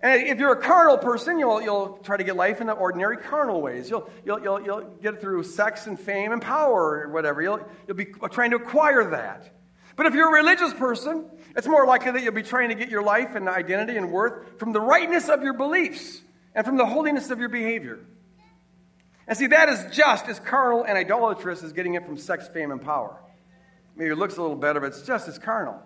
[0.00, 3.18] And if you're a carnal person, you'll, you'll try to get life in the ordinary
[3.18, 3.90] carnal ways.
[3.90, 7.42] You'll, you'll, you'll, you'll get it through sex and fame and power or whatever.
[7.42, 9.52] You'll, you'll be trying to acquire that.
[9.94, 12.88] But if you're a religious person, it's more likely that you'll be trying to get
[12.88, 16.22] your life and identity and worth from the rightness of your beliefs
[16.54, 18.00] and from the holiness of your behavior.
[19.28, 22.70] And see, that is just as carnal and idolatrous as getting it from sex, fame,
[22.70, 23.16] and power.
[23.96, 25.80] Maybe it looks a little better, but it's just as carnal.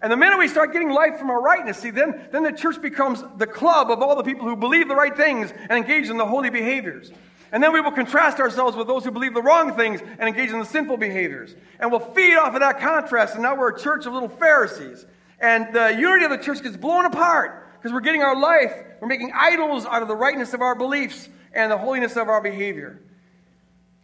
[0.00, 2.80] And the minute we start getting life from our rightness, see, then, then the church
[2.80, 6.18] becomes the club of all the people who believe the right things and engage in
[6.18, 7.10] the holy behaviors.
[7.50, 10.50] And then we will contrast ourselves with those who believe the wrong things and engage
[10.50, 11.54] in the sinful behaviors.
[11.80, 15.06] And we'll feed off of that contrast, and now we're a church of little Pharisees.
[15.40, 19.08] And the unity of the church gets blown apart because we're getting our life, we're
[19.08, 23.00] making idols out of the rightness of our beliefs and the holiness of our behavior.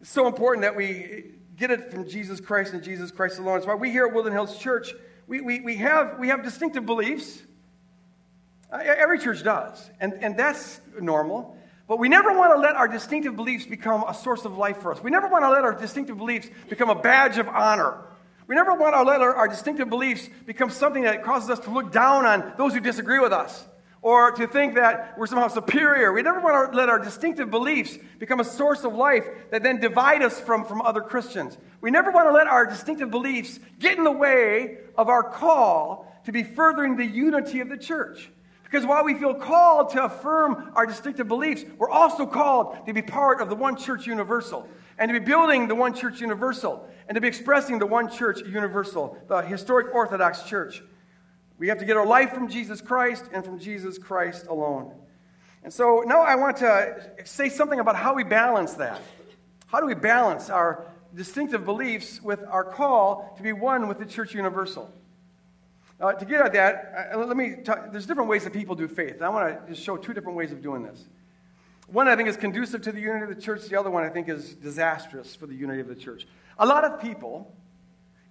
[0.00, 3.56] It's so important that we get it from Jesus Christ and Jesus Christ alone.
[3.56, 4.92] That's why we here at Woodland Hills Church
[5.30, 7.40] we, we, we, have, we have distinctive beliefs.
[8.72, 11.56] Every church does, and, and that's normal.
[11.86, 14.92] But we never want to let our distinctive beliefs become a source of life for
[14.92, 15.00] us.
[15.00, 18.02] We never want to let our distinctive beliefs become a badge of honor.
[18.48, 21.70] We never want to let our, our distinctive beliefs become something that causes us to
[21.70, 23.64] look down on those who disagree with us
[24.02, 26.12] or to think that we're somehow superior.
[26.12, 29.78] We never want to let our distinctive beliefs become a source of life that then
[29.78, 31.58] divide us from, from other Christians.
[31.80, 36.10] We never want to let our distinctive beliefs get in the way of our call
[36.24, 38.30] to be furthering the unity of the church.
[38.64, 43.02] Because while we feel called to affirm our distinctive beliefs, we're also called to be
[43.02, 47.16] part of the one church universal and to be building the one church universal and
[47.16, 50.82] to be expressing the one church universal, the historic Orthodox church.
[51.60, 54.94] We have to get our life from Jesus Christ and from Jesus Christ alone.
[55.62, 58.98] And so now I want to say something about how we balance that.
[59.66, 64.06] How do we balance our distinctive beliefs with our call to be one with the
[64.06, 64.90] church universal?
[66.00, 68.88] Uh, to get at that, uh, let me talk, there's different ways that people do
[68.88, 69.20] faith.
[69.20, 71.04] I want to just show two different ways of doing this.
[71.88, 74.08] One I think is conducive to the unity of the church, the other one I
[74.08, 76.26] think is disastrous for the unity of the church.
[76.58, 77.54] A lot of people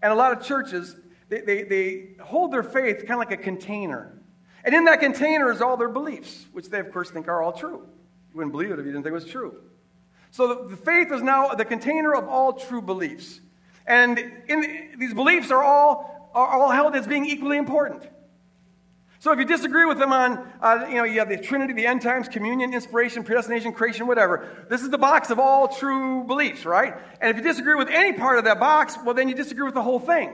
[0.01, 0.95] and a lot of churches
[1.29, 4.19] they, they, they hold their faith kind of like a container.
[4.63, 7.53] And in that container is all their beliefs, which they, of course, think are all
[7.53, 7.87] true.
[8.31, 9.61] You wouldn't believe it if you didn't think it was true.
[10.31, 13.39] So the, the faith is now the container of all true beliefs.
[13.87, 18.03] And in, these beliefs are all, are all held as being equally important.
[19.21, 21.87] So if you disagree with them on, uh, you know, you have the Trinity, the
[21.87, 24.65] end times, communion, inspiration, predestination, creation, whatever.
[24.69, 26.95] This is the box of all true beliefs, right?
[27.19, 29.73] And if you disagree with any part of that box, well, then you disagree with
[29.73, 30.31] the whole thing.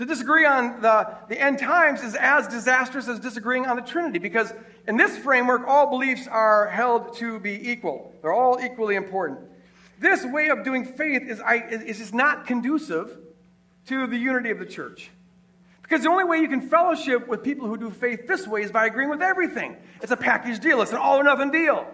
[0.00, 4.18] To disagree on the, the end times is as disastrous as disagreeing on the Trinity
[4.18, 4.50] because
[4.88, 8.14] in this framework, all beliefs are held to be equal.
[8.22, 9.40] They're all equally important.
[9.98, 11.42] This way of doing faith is,
[11.86, 13.14] is just not conducive
[13.88, 15.10] to the unity of the church.
[15.82, 18.72] Because the only way you can fellowship with people who do faith this way is
[18.72, 19.76] by agreeing with everything.
[20.00, 21.86] It's a package deal, it's an all or nothing deal.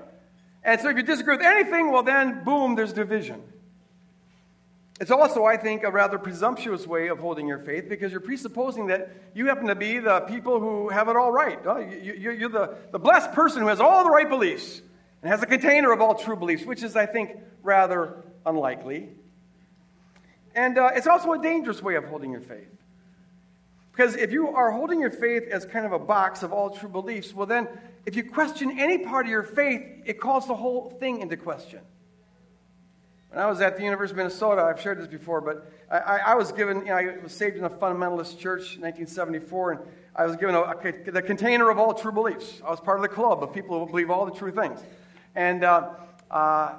[0.62, 3.42] And so if you disagree with anything, well, then, boom, there's division.
[4.98, 8.86] It's also, I think, a rather presumptuous way of holding your faith because you're presupposing
[8.86, 11.58] that you happen to be the people who have it all right.
[12.02, 14.80] You're the, blessed person who has all the right beliefs
[15.20, 17.32] and has a container of all true beliefs, which is, I think,
[17.62, 19.10] rather unlikely.
[20.54, 22.70] And uh, it's also a dangerous way of holding your faith.
[23.92, 26.88] Because if you are holding your faith as kind of a box of all true
[26.88, 27.68] beliefs, well, then
[28.06, 31.80] if you question any part of your faith, it calls the whole thing into question.
[33.36, 36.34] When I was at the University of Minnesota, I've shared this before, but I, I,
[36.36, 39.80] was given, you know, I was saved in a fundamentalist church in 1974, and
[40.16, 42.62] I was given a, a, the container of all true beliefs.
[42.66, 44.80] I was part of the club of people who believe all the true things.
[45.34, 45.90] And uh,
[46.30, 46.76] uh,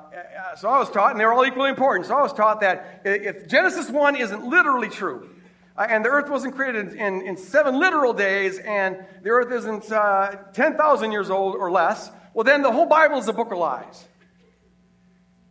[0.55, 2.07] so I was taught, and they were all equally important.
[2.07, 5.29] So I was taught that if Genesis 1 isn't literally true,
[5.77, 9.91] uh, and the earth wasn't created in, in, seven literal days, and the earth isn't
[9.91, 13.59] uh, 10,000 years old or less, well, then the whole Bible is a book of
[13.59, 14.06] lies.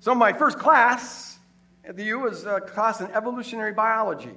[0.07, 1.37] So, my first class
[1.85, 4.31] at the U was a class in evolutionary biology.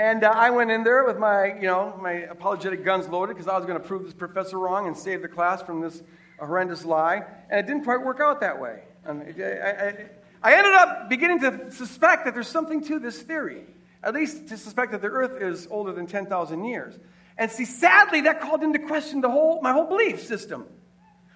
[0.00, 3.46] And uh, I went in there with my, you know, my apologetic guns loaded because
[3.46, 6.02] I was going to prove this professor wrong and save the class from this
[6.40, 7.22] horrendous lie.
[7.50, 8.82] And it didn't quite work out that way.
[9.06, 10.10] I, I,
[10.42, 13.62] I ended up beginning to suspect that there's something to this theory,
[14.02, 16.98] at least to suspect that the Earth is older than 10,000 years.
[17.38, 20.66] And see, sadly, that called into question the whole, my whole belief system.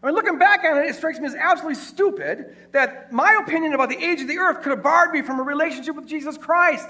[0.03, 3.73] I mean, looking back on it, it strikes me as absolutely stupid that my opinion
[3.73, 6.37] about the age of the earth could have barred me from a relationship with Jesus
[6.37, 6.89] Christ.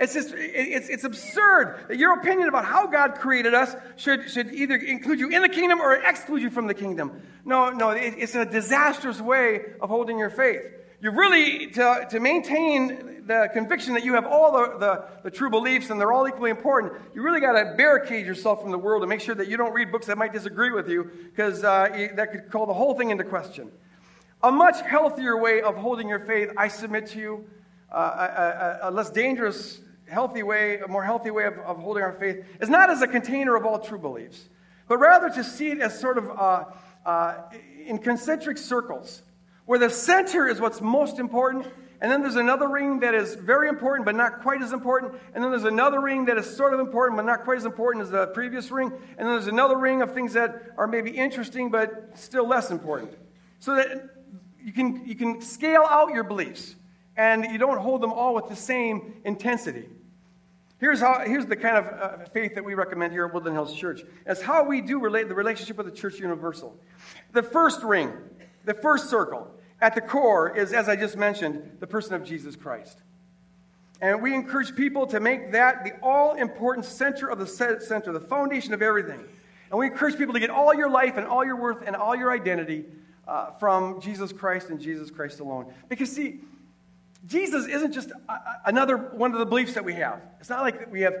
[0.00, 4.52] It's just, it's, it's absurd that your opinion about how God created us should, should
[4.52, 7.20] either include you in the kingdom or exclude you from the kingdom.
[7.44, 10.62] No, no, it's a disastrous way of holding your faith.
[11.00, 15.48] You really, to, to maintain the conviction that you have all the, the, the true
[15.48, 19.02] beliefs and they're all equally important, you really got to barricade yourself from the world
[19.02, 22.08] and make sure that you don't read books that might disagree with you because uh,
[22.14, 23.70] that could call the whole thing into question.
[24.42, 27.44] A much healthier way of holding your faith, I submit to you,
[27.92, 32.02] uh, a, a, a, less dangerous, healthy way, a more healthy way of, of, holding
[32.02, 34.48] our faith, is not as a container of all true beliefs,
[34.88, 36.64] but rather to see it as sort of uh,
[37.06, 37.34] uh
[37.86, 39.22] in concentric circles
[39.68, 41.66] where the center is what's most important,
[42.00, 45.44] and then there's another ring that is very important but not quite as important, and
[45.44, 48.10] then there's another ring that is sort of important but not quite as important as
[48.10, 52.12] the previous ring, and then there's another ring of things that are maybe interesting but
[52.14, 53.12] still less important.
[53.58, 54.08] So that
[54.64, 56.74] you can, you can scale out your beliefs
[57.18, 59.86] and you don't hold them all with the same intensity.
[60.78, 63.74] Here's, how, here's the kind of uh, faith that we recommend here at Woodland Hills
[63.74, 64.00] Church.
[64.24, 66.74] As how we do relate the relationship with the Church Universal.
[67.32, 68.12] The first ring,
[68.64, 69.50] the first circle,
[69.80, 72.98] at the core is, as I just mentioned, the person of Jesus Christ.
[74.00, 78.20] And we encourage people to make that the all important center of the center, the
[78.20, 79.20] foundation of everything.
[79.70, 82.16] And we encourage people to get all your life and all your worth and all
[82.16, 82.84] your identity
[83.26, 85.72] uh, from Jesus Christ and Jesus Christ alone.
[85.88, 86.40] Because, see,
[87.26, 88.12] Jesus isn't just
[88.64, 90.22] another one of the beliefs that we have.
[90.40, 91.14] It's not like we have,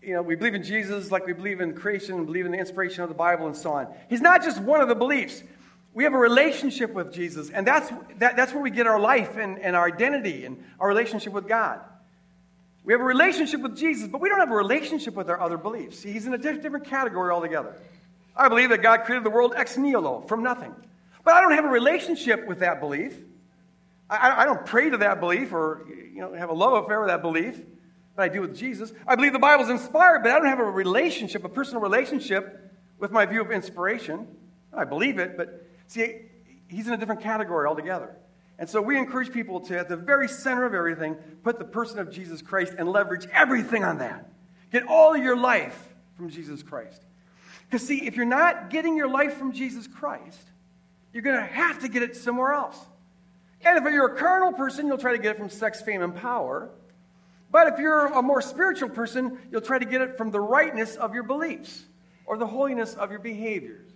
[0.00, 2.58] you know, we believe in Jesus like we believe in creation and believe in the
[2.58, 3.88] inspiration of the Bible and so on.
[4.08, 5.42] He's not just one of the beliefs.
[5.92, 9.36] We have a relationship with Jesus, and that's, that, that's where we get our life
[9.36, 11.80] and, and our identity and our relationship with God.
[12.84, 15.58] We have a relationship with Jesus, but we don't have a relationship with our other
[15.58, 15.98] beliefs.
[15.98, 17.74] See, he's in a different category altogether.
[18.36, 20.74] I believe that God created the world ex nihilo, from nothing.
[21.24, 23.14] But I don't have a relationship with that belief.
[24.08, 27.08] I, I don't pray to that belief or you know, have a love affair with
[27.08, 27.60] that belief,
[28.16, 28.92] but I do with Jesus.
[29.06, 33.10] I believe the Bible's inspired, but I don't have a relationship, a personal relationship with
[33.10, 34.26] my view of inspiration.
[34.72, 36.16] I believe it, but see,
[36.68, 38.16] he's in a different category altogether.
[38.58, 41.98] And so we encourage people to, at the very center of everything, put the person
[41.98, 44.30] of Jesus Christ and leverage everything on that.
[44.70, 47.02] Get all of your life from Jesus Christ.
[47.68, 50.42] Because, see, if you're not getting your life from Jesus Christ,
[51.12, 52.78] you're going to have to get it somewhere else.
[53.62, 56.14] And if you're a carnal person, you'll try to get it from sex, fame, and
[56.14, 56.70] power.
[57.50, 60.96] But if you're a more spiritual person, you'll try to get it from the rightness
[60.96, 61.84] of your beliefs
[62.26, 63.88] or the holiness of your behaviors.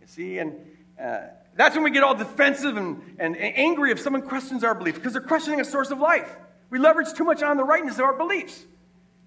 [0.00, 0.54] You see, and
[1.00, 1.20] uh,
[1.56, 4.98] that's when we get all defensive and, and, and angry if someone questions our beliefs
[4.98, 6.36] because they're questioning a source of life.
[6.70, 8.64] We leverage too much on the rightness of our beliefs.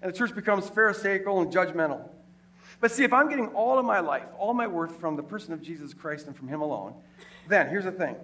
[0.00, 2.08] And the church becomes pharisaical and judgmental.
[2.80, 5.52] But see, if I'm getting all of my life, all my worth from the person
[5.52, 6.94] of Jesus Christ and from Him alone,
[7.48, 8.16] then here's the thing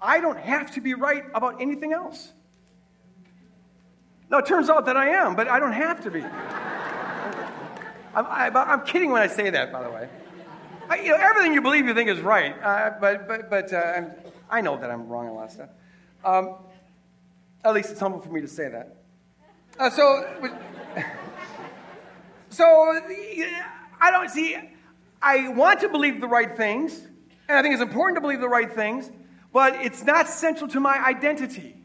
[0.00, 2.32] I don't have to be right about anything else.
[4.30, 6.22] Now, it turns out that I am, but I don't have to be.
[8.14, 10.08] I'm, I, am kidding when I say that, by the way
[10.96, 14.02] you know, everything you believe you think is right, uh, but, but, but uh,
[14.50, 15.70] i know that I'm wrong on a lot of stuff.
[16.24, 16.56] Um,
[17.64, 18.96] at least it's humble for me to say that.
[19.78, 20.52] Uh, so,
[22.50, 22.64] so
[24.00, 24.56] I don't see.
[25.22, 26.98] I want to believe the right things,
[27.48, 29.10] and I think it's important to believe the right things,
[29.52, 31.76] but it's not central to my identity.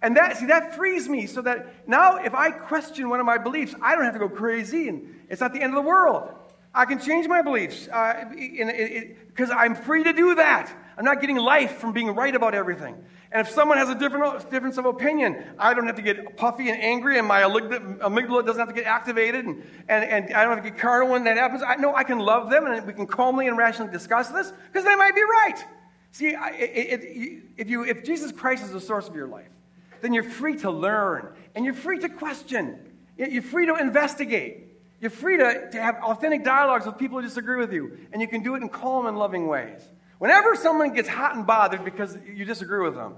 [0.00, 3.38] And that, see, that frees me so that now if I question one of my
[3.38, 6.32] beliefs, I don't have to go crazy and it's not the end of the world.
[6.74, 10.70] I can change my beliefs because uh, I'm free to do that.
[10.96, 12.96] I'm not getting life from being right about everything.
[13.30, 16.70] And if someone has a different difference of opinion, I don't have to get puffy
[16.70, 20.54] and angry, and my amygdala doesn't have to get activated, and, and, and I don't
[20.54, 21.62] have to get carnal when that happens.
[21.62, 24.84] I know I can love them, and we can calmly and rationally discuss this because
[24.84, 25.64] they might be right.
[26.12, 29.52] See, it, it, if, you, if Jesus Christ is the source of your life,
[30.00, 32.78] then you're free to learn, and you're free to question,
[33.16, 34.67] you're free to investigate.
[35.00, 38.28] You're free to, to have authentic dialogues with people who disagree with you, and you
[38.28, 39.80] can do it in calm and loving ways.
[40.18, 43.14] Whenever someone gets hot and bothered because you disagree with them,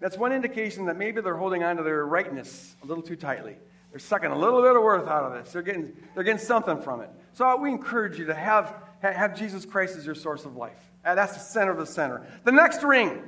[0.00, 3.56] that's one indication that maybe they're holding on to their rightness a little too tightly.
[3.90, 5.52] They're sucking a little bit of worth out of this.
[5.52, 7.10] They're getting, they're getting something from it.
[7.32, 10.78] So we encourage you to have, have Jesus Christ as your source of life.
[11.04, 12.26] Uh, that's the center of the center.
[12.44, 13.22] The next ring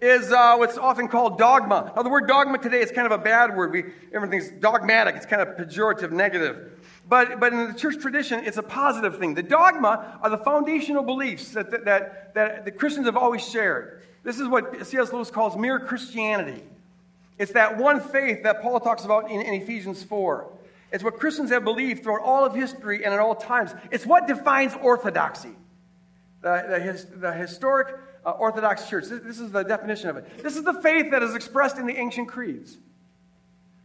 [0.00, 1.92] is uh, what's often called dogma.
[1.94, 3.72] Now, the word dogma today is kind of a bad word.
[3.72, 3.84] We,
[4.14, 6.79] everything's dogmatic, it's kind of pejorative, negative.
[7.10, 9.34] But, but in the church tradition, it's a positive thing.
[9.34, 14.02] The dogma are the foundational beliefs that, that, that, that the Christians have always shared.
[14.22, 15.12] This is what C.S.
[15.12, 16.62] Lewis calls mere Christianity.
[17.36, 20.52] It's that one faith that Paul talks about in, in Ephesians 4.
[20.92, 23.72] It's what Christians have believed throughout all of history and at all times.
[23.90, 25.56] It's what defines orthodoxy.
[26.42, 29.06] The, the, his, the historic uh, Orthodox Church.
[29.06, 30.44] This, this, is the definition of it.
[30.44, 32.78] This is the faith that is expressed in the ancient creeds.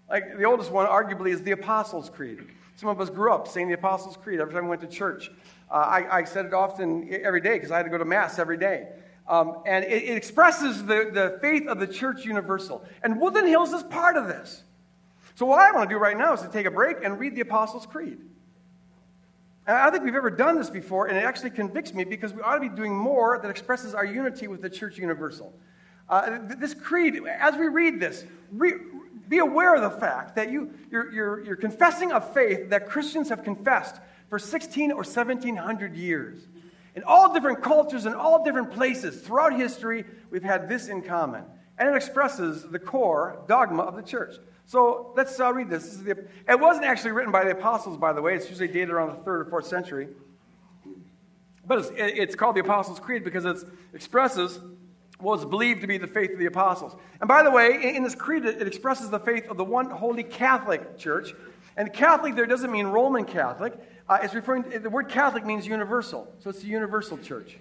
[0.07, 2.45] Like the oldest one, arguably, is the Apostles' Creed.
[2.75, 5.31] Some of us grew up saying the Apostles' Creed every time we went to church.
[5.71, 8.37] Uh, I, I, said it often every day because I had to go to Mass
[8.37, 8.89] every day.
[9.27, 12.85] Um, and it, it, expresses the, the faith of the church universal.
[13.01, 14.63] And Woodland Hills is part of this.
[15.35, 17.35] So, what I want to do right now is to take a break and read
[17.35, 18.19] the Apostles' Creed.
[19.67, 22.33] And I don't think we've ever done this before, and it actually convicts me because
[22.33, 25.53] we ought to be doing more that expresses our unity with the church universal.
[26.07, 28.73] Uh, this creed, as we read this, re-
[29.27, 33.29] be aware of the fact that you, you're, you're, you're confessing a faith that Christians
[33.29, 33.95] have confessed
[34.29, 36.47] for 16 or 1700 years.
[36.95, 41.43] In all different cultures and all different places throughout history, we've had this in common.
[41.77, 44.35] And it expresses the core dogma of the church.
[44.65, 45.83] So let's uh, read this.
[45.83, 48.35] this the, it wasn't actually written by the apostles, by the way.
[48.35, 50.07] It's usually dated around the third or fourth century.
[51.67, 53.57] But it's, it's called the Apostles' Creed because it
[53.93, 54.59] expresses
[55.25, 56.95] was believed to be the faith of the apostles.
[57.19, 60.23] And by the way, in this creed, it expresses the faith of the one holy
[60.23, 61.33] Catholic Church.
[61.75, 63.73] And Catholic there doesn't mean Roman Catholic.
[64.07, 66.31] Uh, it's referring to, the word Catholic means universal.
[66.39, 67.57] So it's the universal church.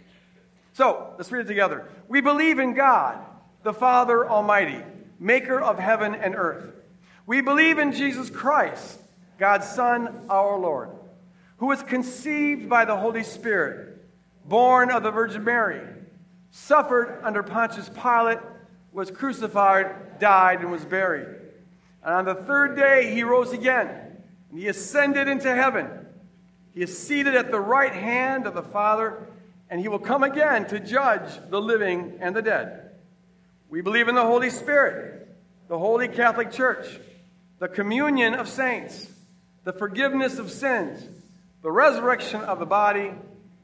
[0.74, 1.88] So let's read it together.
[2.08, 3.18] We believe in God,
[3.62, 4.82] the Father Almighty,
[5.18, 6.72] maker of heaven and earth.
[7.26, 8.98] We believe in Jesus Christ,
[9.38, 10.90] God's Son, our Lord
[11.58, 14.04] who was conceived by the Holy Spirit,
[14.44, 15.80] born of the Virgin Mary,
[16.56, 18.38] suffered under Pontius Pilate,
[18.92, 21.26] was crucified, died, and was buried.
[22.04, 23.88] And on the third day he rose again,
[24.50, 25.88] and he ascended into heaven.
[26.72, 29.26] He is seated at the right hand of the Father,
[29.68, 32.92] and he will come again to judge the living and the dead.
[33.68, 35.26] We believe in the Holy Spirit,
[35.66, 36.86] the Holy Catholic Church,
[37.58, 39.10] the communion of saints,
[39.64, 41.04] the forgiveness of sins,
[41.62, 43.10] the resurrection of the body,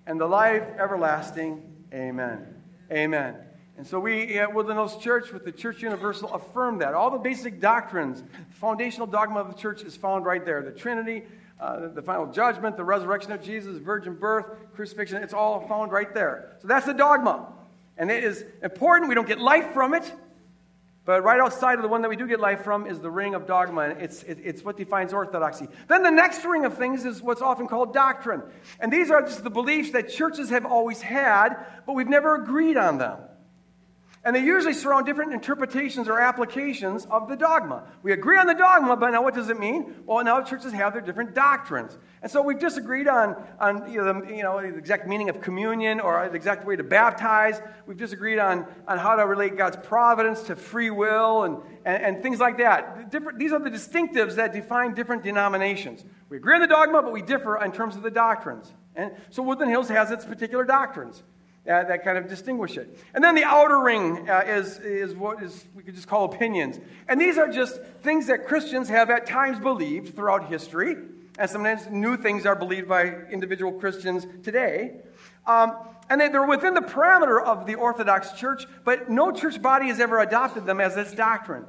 [0.08, 1.62] and the life everlasting.
[1.94, 2.59] Amen.
[2.92, 3.36] Amen.
[3.76, 6.92] And so we at Woodland Church with the Church Universal affirm that.
[6.92, 10.62] All the basic doctrines, the foundational dogma of the church is found right there.
[10.62, 11.22] The Trinity,
[11.60, 16.12] uh, the final judgment, the resurrection of Jesus, virgin birth, crucifixion, it's all found right
[16.12, 16.56] there.
[16.60, 17.46] So that's the dogma.
[17.96, 19.08] And it is important.
[19.08, 20.12] We don't get life from it.
[21.06, 23.34] But right outside of the one that we do get life from is the ring
[23.34, 25.66] of dogma, and it's, it, it's what defines orthodoxy.
[25.88, 28.42] Then the next ring of things is what's often called doctrine.
[28.80, 32.76] And these are just the beliefs that churches have always had, but we've never agreed
[32.76, 33.18] on them.
[34.22, 37.84] And they usually surround different interpretations or applications of the dogma.
[38.02, 39.94] We agree on the dogma, but now what does it mean?
[40.04, 41.96] Well, now churches have their different doctrines.
[42.20, 45.40] And so we've disagreed on, on you know, the, you know, the exact meaning of
[45.40, 47.62] communion or the exact way to baptize.
[47.86, 51.56] We've disagreed on, on how to relate God's providence to free will and,
[51.86, 53.10] and, and things like that.
[53.10, 56.04] Different, these are the distinctives that define different denominations.
[56.28, 58.70] We agree on the dogma, but we differ in terms of the doctrines.
[58.94, 61.22] And so Woodland Hills has its particular doctrines.
[61.70, 62.98] Uh, that kind of distinguish it.
[63.14, 66.80] And then the outer ring uh, is, is what is we could just call opinions.
[67.06, 70.96] And these are just things that Christians have at times believed throughout history,
[71.38, 74.96] and sometimes new things are believed by individual Christians today.
[75.46, 75.76] Um,
[76.08, 80.00] and they, are within the parameter of the Orthodox Church, but no church body has
[80.00, 81.66] ever adopted them as its doctrine.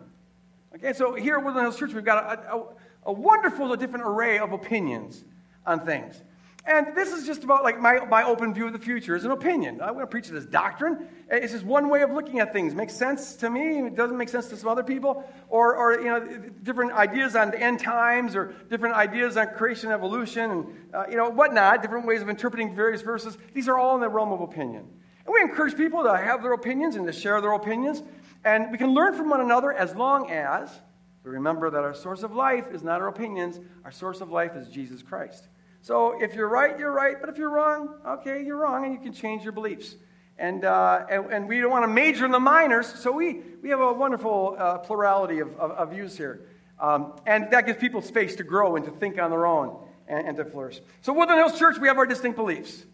[0.74, 2.64] Okay, so here at Woodland Hills Church, we've got a, a,
[3.06, 5.24] a wonderful, different array of opinions
[5.64, 6.20] on things.
[6.64, 9.32] And this is just about like my, my open view of the future is an
[9.32, 9.82] opinion.
[9.82, 11.07] I'm going to preach it as doctrine.
[11.28, 12.76] It's just one way of looking at things.
[12.76, 13.80] Makes sense to me.
[13.80, 15.24] It doesn't make sense to some other people.
[15.49, 16.20] Or, or you know,
[16.62, 21.18] different ideas on the end times or different ideas on creation, evolution, and, uh, you
[21.18, 21.82] know, whatnot.
[21.82, 23.36] Different ways of interpreting various verses.
[23.55, 24.88] These are all in the realm of opinion.
[25.26, 28.03] And we encourage people to have their opinions and to share their opinions.
[28.43, 30.70] And we can learn from one another as long as
[31.24, 33.59] we remember that our source of life is not our opinions.
[33.84, 35.47] Our source of life is Jesus Christ.
[35.82, 37.16] So if you're right, you're right.
[37.20, 39.96] But if you're wrong, okay, you're wrong, and you can change your beliefs.
[40.38, 43.70] And, uh, and, and, we don't want to major in the minors, so we, we
[43.70, 46.48] have a wonderful uh, plurality of, of, of, views here.
[46.80, 50.28] Um, and that gives people space to grow and to think on their own and,
[50.30, 50.82] and to flourish.
[51.02, 52.86] So, Woodland Hills Church, we have our distinct beliefs.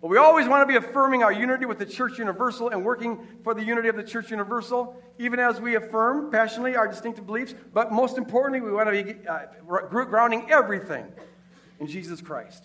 [0.00, 3.24] But we always want to be affirming our unity with the Church Universal and working
[3.44, 7.54] for the unity of the Church Universal, even as we affirm passionately our distinctive beliefs.
[7.72, 11.06] But most importantly, we want to be uh, grounding everything
[11.82, 12.62] in Jesus Christ.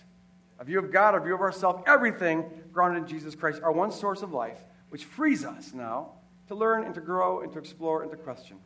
[0.60, 3.90] A view of God, a view of ourselves, everything grounded in Jesus Christ, our one
[3.90, 4.60] source of life,
[4.90, 6.12] which frees us now
[6.46, 8.56] to learn and to grow and to explore and to question.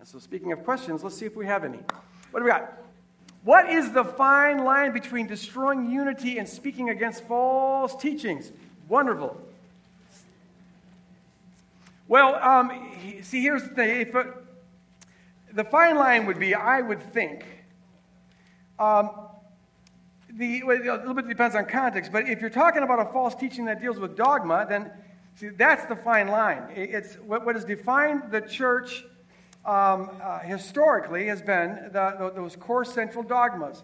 [0.00, 1.78] And so, speaking of questions, let's see if we have any.
[2.32, 2.72] What do we got?
[3.44, 8.50] What is the fine line between destroying unity and speaking against false teachings?
[8.88, 9.40] Wonderful.
[12.08, 14.00] Well, um, see, here's the thing.
[14.00, 14.24] If, uh,
[15.52, 17.44] the fine line would be, I would think,
[18.80, 19.10] um,
[20.36, 23.64] the, a little bit depends on context, but if you're talking about a false teaching
[23.66, 24.90] that deals with dogma, then
[25.34, 26.64] see, that's the fine line.
[26.74, 29.04] It's what, what has defined the church
[29.64, 33.82] um, uh, historically has been the, the, those core central dogmas.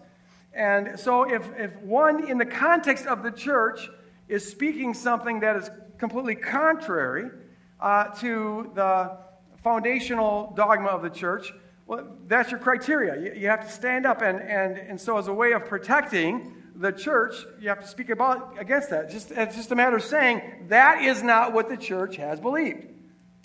[0.53, 3.89] And so, if, if one in the context of the church
[4.27, 7.31] is speaking something that is completely contrary
[7.79, 9.17] uh, to the
[9.63, 11.51] foundational dogma of the church,
[11.85, 13.21] well, that's your criteria.
[13.21, 16.55] You, you, have to stand up, and, and, and so as a way of protecting
[16.75, 19.09] the church, you have to speak about against that.
[19.09, 22.87] Just, it's just a matter of saying that is not what the church has believed.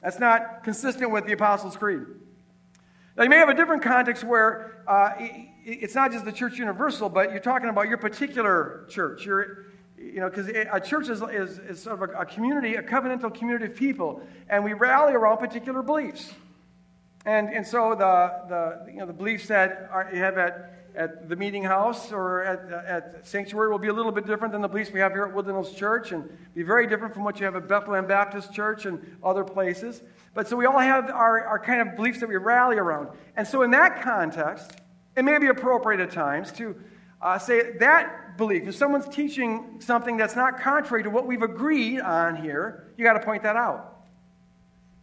[0.02, 2.06] That's not consistent with the Apostles' Creed.
[3.16, 5.10] Now, you may have a different context where uh,
[5.64, 9.26] it's not just the church universal, but you're talking about your particular church.
[9.26, 9.66] You're,
[9.98, 13.34] you know, because a church is, is, is sort of a, a community, a covenantal
[13.34, 16.32] community of people, and we rally around particular beliefs.
[17.28, 21.36] And, and so the, the, you know, the beliefs that you have at, at the
[21.36, 24.90] meeting house or at, at sanctuary will be a little bit different than the beliefs
[24.90, 27.54] we have here at Woodland Hills Church and be very different from what you have
[27.54, 30.02] at Bethlehem Baptist Church and other places.
[30.32, 33.08] But so we all have our, our kind of beliefs that we rally around.
[33.36, 34.80] And so in that context,
[35.14, 36.76] it may be appropriate at times to
[37.20, 42.00] uh, say that belief, if someone's teaching something that's not contrary to what we've agreed
[42.00, 43.97] on here, you got to point that out.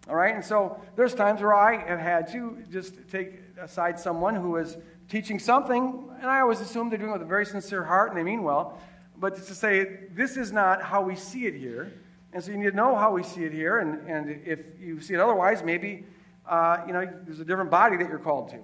[0.07, 0.35] All right?
[0.35, 4.77] And so there's times where I have had to just take aside someone who is
[5.09, 8.17] teaching something, and I always assume they're doing it with a very sincere heart and
[8.17, 8.79] they mean well,
[9.17, 11.93] but to say, this is not how we see it here.
[12.33, 14.99] And so you need to know how we see it here, and, and if you
[14.99, 16.05] see it otherwise, maybe
[16.47, 18.59] uh, you know, there's a different body that you're called to.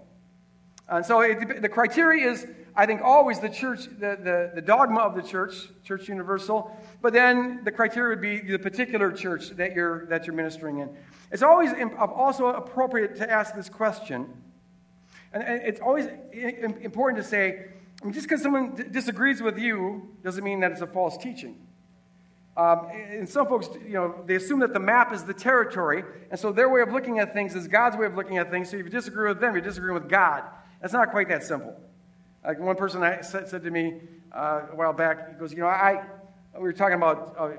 [0.90, 5.00] And so it, the criteria is, I think, always the church, the, the, the dogma
[5.00, 9.74] of the church, church universal, but then the criteria would be the particular church that
[9.74, 10.90] you're, that you're ministering in.
[11.32, 14.28] It's always also appropriate to ask this question.
[15.34, 17.68] And it's always important to say,
[18.02, 21.68] I mean, just because someone disagrees with you doesn't mean that it's a false teaching.
[22.58, 26.38] Um, and some folks, you know, they assume that the map is the territory, and
[26.38, 28.70] so their way of looking at things is God's way of looking at things.
[28.70, 30.44] So if you disagree with them, you're disagreeing with God.
[30.82, 31.80] That's not quite that simple.
[32.44, 34.02] Like one person said, said to me
[34.36, 36.04] uh, a while back, he goes, you know, I,
[36.56, 37.52] we were talking about uh,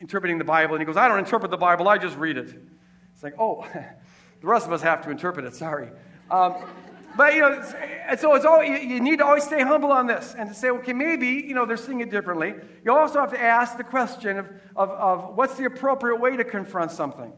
[0.00, 2.54] interpreting the Bible, and he goes, I don't interpret the Bible, I just read it.
[3.26, 3.66] Like, oh,
[4.40, 5.88] the rest of us have to interpret it, sorry.
[6.30, 6.54] Um,
[7.16, 7.60] but, you know,
[8.16, 10.92] so it's all, you need to always stay humble on this and to say, okay,
[10.92, 12.54] maybe, you know, they're seeing it differently.
[12.84, 14.46] You also have to ask the question of,
[14.76, 17.32] of, of what's the appropriate way to confront something.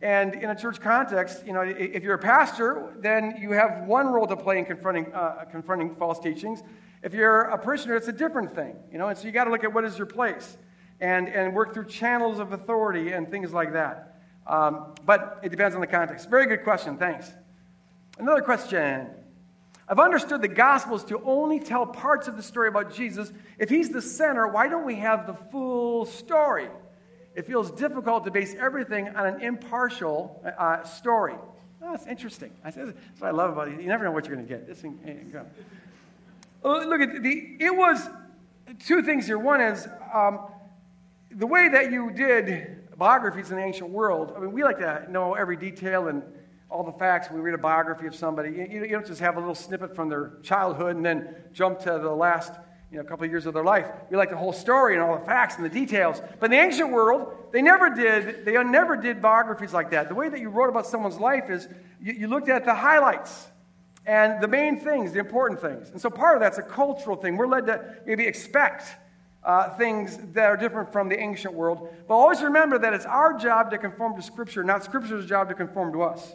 [0.00, 4.06] And in a church context, you know, if you're a pastor, then you have one
[4.06, 6.62] role to play in confronting, uh, confronting false teachings.
[7.02, 9.50] If you're a parishioner, it's a different thing, you know, and so you got to
[9.50, 10.56] look at what is your place
[11.00, 14.13] and, and work through channels of authority and things like that.
[14.46, 16.28] Um, but it depends on the context.
[16.28, 16.96] Very good question.
[16.98, 17.32] Thanks.
[18.18, 19.08] Another question.
[19.88, 23.32] I've understood the Gospels to only tell parts of the story about Jesus.
[23.58, 26.68] If he's the center, why don't we have the full story?
[27.34, 31.34] It feels difficult to base everything on an impartial uh, story.
[31.82, 32.50] Oh, that's interesting.
[32.62, 33.80] That's what I love about it.
[33.80, 34.66] You never know what you're going to get.
[34.66, 34.98] This thing,
[36.62, 37.56] look at the.
[37.60, 38.08] It was
[38.86, 39.38] two things here.
[39.38, 40.46] One is um,
[41.30, 44.32] the way that you did biographies in the ancient world.
[44.36, 46.22] I mean, we like to know every detail and
[46.70, 48.50] all the facts we read a biography of somebody.
[48.50, 51.90] You, you don't just have a little snippet from their childhood and then jump to
[51.90, 52.52] the last
[52.90, 53.88] you know, couple of years of their life.
[54.10, 56.22] We like the whole story and all the facts and the details.
[56.38, 60.08] But in the ancient world, they never did, they never did biographies like that.
[60.08, 61.68] The way that you wrote about someone's life is
[62.00, 63.48] you, you looked at the highlights
[64.06, 65.90] and the main things, the important things.
[65.90, 67.36] And so part of that's a cultural thing.
[67.36, 68.84] We're led to maybe expect
[69.44, 71.88] uh, things that are different from the ancient world.
[72.08, 75.54] But always remember that it's our job to conform to Scripture, not Scripture's job to
[75.54, 76.34] conform to us.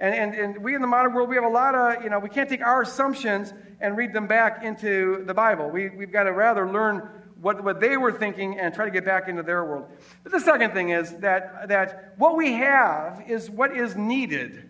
[0.00, 2.18] And, and, and we in the modern world, we have a lot of, you know,
[2.18, 5.70] we can't take our assumptions and read them back into the Bible.
[5.70, 7.08] We, we've got to rather learn
[7.40, 9.86] what, what they were thinking and try to get back into their world.
[10.22, 14.68] But the second thing is that, that what we have is what is needed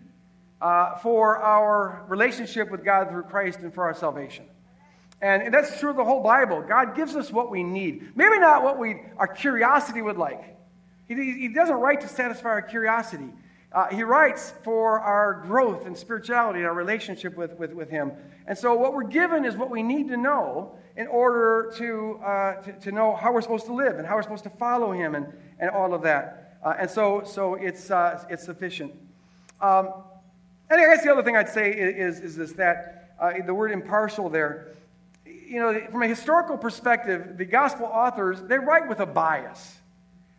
[0.61, 4.45] uh, for our relationship with God through Christ and for our salvation.
[5.21, 6.61] And that's true of the whole Bible.
[6.61, 8.15] God gives us what we need.
[8.15, 10.57] Maybe not what we, our curiosity would like.
[11.07, 13.29] He, he doesn't write to satisfy our curiosity.
[13.71, 18.11] Uh, he writes for our growth and spirituality and our relationship with, with, with Him.
[18.47, 22.61] And so, what we're given is what we need to know in order to, uh,
[22.63, 25.13] to, to, know how we're supposed to live and how we're supposed to follow Him
[25.13, 25.27] and,
[25.59, 26.57] and all of that.
[26.63, 28.91] Uh, and so, so it's, uh, it's sufficient.
[29.61, 29.93] Um,
[30.69, 33.71] and I guess the other thing I'd say is, is this that uh, the word
[33.71, 34.69] impartial there,
[35.49, 39.77] you know, from a historical perspective, the gospel authors, they write with a bias.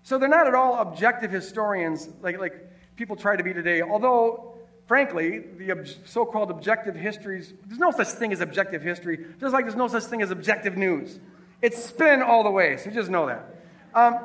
[0.05, 3.83] So they're not at all objective historians like, like people try to be today.
[3.83, 4.55] Although,
[4.87, 9.65] frankly, the so called objective histories, there's no such thing as objective history, just like
[9.65, 11.19] there's no such thing as objective news.
[11.61, 13.45] It's spin all the way, so you just know that.
[13.95, 14.19] Um,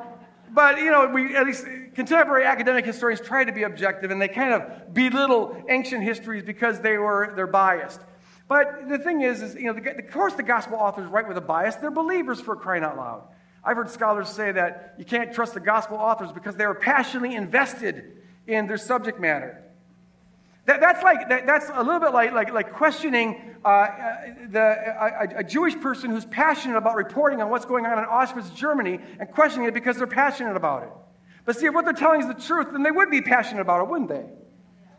[0.50, 4.28] but, you know, we, at least contemporary academic historians try to be objective and they
[4.28, 8.00] kind of belittle ancient histories because they were, they're biased.
[8.48, 11.36] But the thing is, is you know, the, of course the gospel authors write with
[11.36, 11.76] a bias.
[11.76, 13.22] They're believers for crying out loud.
[13.64, 17.34] I've heard scholars say that you can't trust the gospel authors because they were passionately
[17.34, 18.04] invested
[18.46, 19.62] in their subject matter.
[20.66, 24.16] That, that's like that, that's a little bit like like, like questioning uh, uh
[24.50, 28.54] the, a, a, Jewish person who's passionate about reporting on what's going on in Auschwitz,
[28.54, 30.90] Germany, and questioning it because they're passionate about it.
[31.44, 33.82] But see, if what they're telling is the truth, then they would be passionate about
[33.82, 34.24] it, wouldn't they?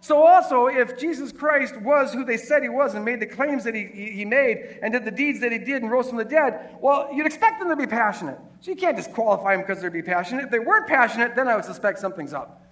[0.08, 3.66] So also, if Jesus Christ was who they said he was and made the claims
[3.66, 6.24] that he, he made and did the deeds that he did and rose from the
[6.24, 8.40] dead, well, you'd expect them to be passionate.
[8.62, 10.46] So you can't disqualify them because they'd be passionate.
[10.46, 12.66] If they weren't passionate, then I would suspect something's up.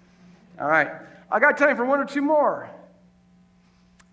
[0.61, 0.87] All right.
[1.29, 2.69] I got time for one or two more.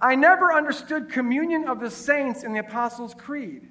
[0.01, 3.69] I never understood communion of the saints in the Apostles' Creed.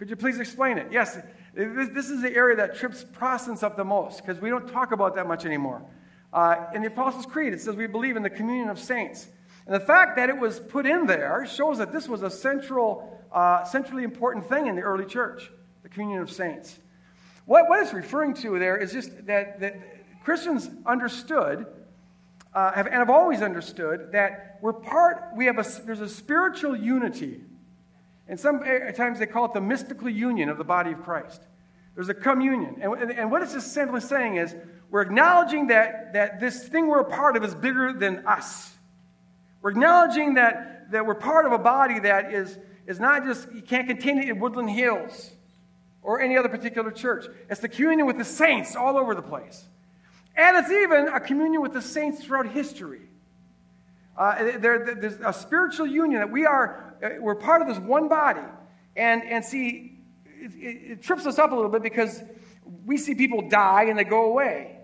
[0.00, 0.88] Could you please explain it?
[0.90, 1.16] Yes,
[1.54, 5.14] this is the area that trips Protestants up the most because we don't talk about
[5.14, 5.80] that much anymore.
[6.34, 9.28] Uh, in the Apostles' Creed, it says we believe in the communion of saints.
[9.66, 13.18] And the fact that it was put in there shows that this was a central,
[13.32, 15.50] uh, centrally important thing in the early church,
[15.84, 16.76] the communion of saints.
[17.46, 19.76] What, what it's referring to there is just that, that
[20.24, 21.66] Christians understood
[22.52, 26.76] uh, have, and have always understood that we're part, we have a, there's a spiritual
[26.76, 27.40] unity
[28.26, 31.42] And sometimes they call it the mystical union of the body of Christ.
[31.94, 32.78] There's a communion.
[32.80, 34.54] And, and, what it's just simply saying is
[34.90, 38.72] we're acknowledging that, that this thing we're a part of is bigger than us.
[39.62, 43.62] We're acknowledging that, that we're part of a body that is, is not just, you
[43.62, 45.30] can't contain it in Woodland Hills
[46.02, 47.26] or any other particular church.
[47.48, 49.64] It's the communion with the saints all over the place.
[50.36, 53.02] And it's even a communion with the saints throughout history.
[54.16, 58.08] Uh, there, there's a spiritual union that we are, uh, we're part of this one
[58.08, 58.42] body.
[58.96, 59.93] And, and see,
[60.44, 62.22] it, it, trips us up a little bit because
[62.84, 64.78] we see people die and they go away.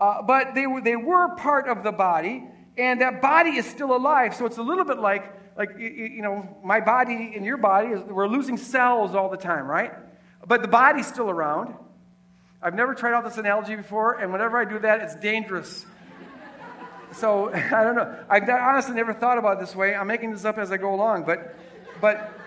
[0.00, 2.44] Uh, but they were, they were part of the body,
[2.76, 4.34] and that body is still alive.
[4.34, 5.24] So it's a little bit like,
[5.56, 9.66] like you know, my body and your body, is, we're losing cells all the time,
[9.66, 9.92] right?
[10.46, 11.74] But the body's still around.
[12.62, 15.84] I've never tried out this analogy before, and whenever I do that, it's dangerous
[17.12, 18.24] so I don't know.
[18.28, 19.94] I honestly never thought about it this way.
[19.96, 21.56] I'm making this up as I go along, but,
[22.00, 22.37] but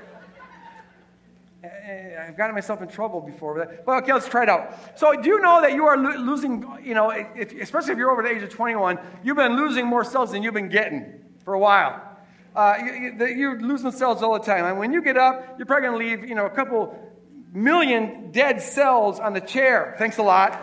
[1.63, 3.53] I've gotten myself in trouble before.
[3.55, 4.97] But, well, okay, let's try it out.
[4.97, 8.09] So, do you know that you are lo- losing, you know, if, especially if you're
[8.09, 11.53] over the age of 21, you've been losing more cells than you've been getting for
[11.53, 12.01] a while.
[12.55, 14.65] Uh, you, are losing cells all the time.
[14.65, 16.97] And when you get up, you're probably going to leave, you know, a couple
[17.53, 19.95] million dead cells on the chair.
[19.99, 20.59] Thanks a lot.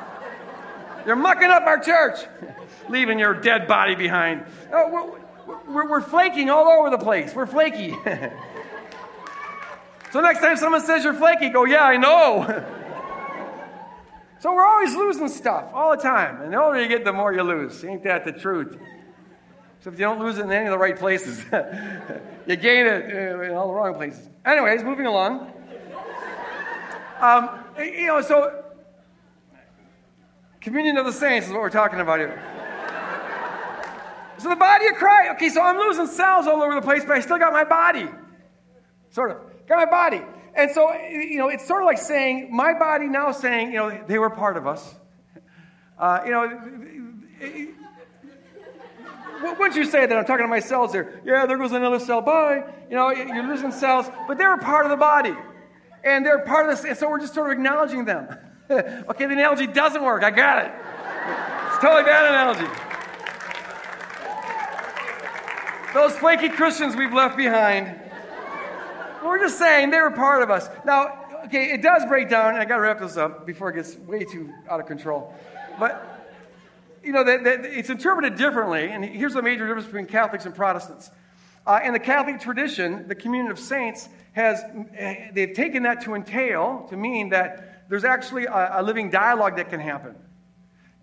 [1.07, 2.18] You're mucking up our church
[2.88, 4.44] leaving your dead body behind.
[4.72, 7.34] Oh, we're, we're, we're flaking all over the place.
[7.34, 7.96] We're flaky.
[10.11, 12.47] so next time someone says you're flaky, go, yeah, I know.
[14.41, 16.43] so we're always losing stuff all the time.
[16.43, 17.85] And the older you get, the more you lose.
[17.85, 18.79] Ain't that the truth?
[19.81, 21.39] So if you don't lose it in any of the right places,
[22.47, 24.29] you gain it uh, in all the wrong places.
[24.45, 25.53] Anyways, moving along.
[27.21, 28.65] Um, you know, so
[30.61, 32.43] communion of the saints is what we're talking about here.
[34.39, 35.33] So the body of Christ.
[35.33, 38.09] Okay, so I'm losing cells all over the place, but I still got my body.
[39.19, 39.66] Sort of.
[39.66, 40.23] Got my body.
[40.55, 44.01] And so, you know, it's sort of like saying, my body now saying, you know,
[44.07, 44.95] they were part of us.
[45.99, 46.47] Uh, you know,
[49.59, 51.21] once you say that, I'm talking to my cells here.
[51.25, 52.21] Yeah, there goes another cell.
[52.21, 52.62] Bye.
[52.89, 55.35] You know, you're losing cells, but they were part of the body.
[56.05, 56.85] And they're part of this.
[56.89, 58.29] And so we're just sort of acknowledging them.
[58.71, 60.23] okay, the analogy doesn't work.
[60.23, 60.73] I got it.
[61.73, 62.73] It's totally bad analogy.
[65.93, 68.08] Those flaky Christians we've left behind.
[69.25, 70.69] We're just saying they were part of us.
[70.85, 73.77] Now, okay, it does break down, and I got to wrap this up before it
[73.77, 75.35] gets way too out of control.
[75.79, 76.31] But,
[77.03, 80.55] you know, that, that it's interpreted differently, and here's the major difference between Catholics and
[80.55, 81.11] Protestants.
[81.66, 84.62] Uh, in the Catholic tradition, the communion of saints has,
[84.97, 89.57] eh, they've taken that to entail, to mean that there's actually a, a living dialogue
[89.57, 90.14] that can happen.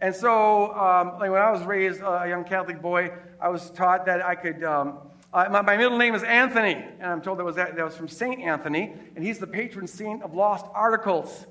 [0.01, 3.69] And so, um, like when I was raised uh, a young Catholic boy, I was
[3.71, 4.63] taught that I could.
[4.63, 4.99] Um,
[5.35, 7.95] uh, my, my, middle name is Anthony, and I'm told that was, that, that was
[7.95, 11.45] from Saint Anthony, and he's the patron saint of lost articles.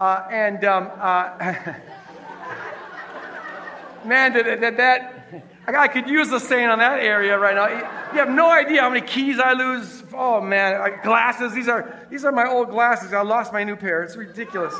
[0.00, 1.74] Uh, and um, uh,
[4.04, 5.18] man, did, did that
[5.66, 7.68] I could use the saint on that area right now.
[8.12, 10.02] You have no idea how many keys I lose.
[10.14, 11.52] Oh man, glasses.
[11.52, 13.12] These are these are my old glasses.
[13.12, 14.02] I lost my new pair.
[14.02, 14.74] It's ridiculous.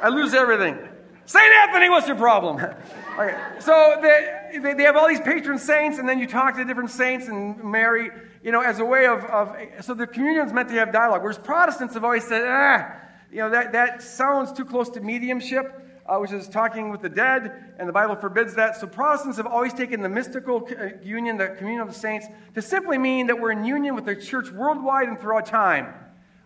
[0.00, 0.78] I lose everything.
[1.26, 1.44] St.
[1.64, 2.56] Anthony, what's your problem?
[3.18, 6.64] okay, so they, they, they, have all these patron saints, and then you talk to
[6.64, 8.10] different saints and Mary,
[8.42, 11.22] you know, as a way of, of so the communion is meant to have dialogue.
[11.22, 12.94] Whereas Protestants have always said, ah,
[13.30, 15.84] you know, that, that sounds too close to mediumship.
[16.06, 18.74] Uh, which is talking with the dead, and the Bible forbids that.
[18.76, 22.62] So Protestants have always taken the mystical uh, union, the communion of the saints, to
[22.62, 25.92] simply mean that we're in union with the church worldwide and throughout time.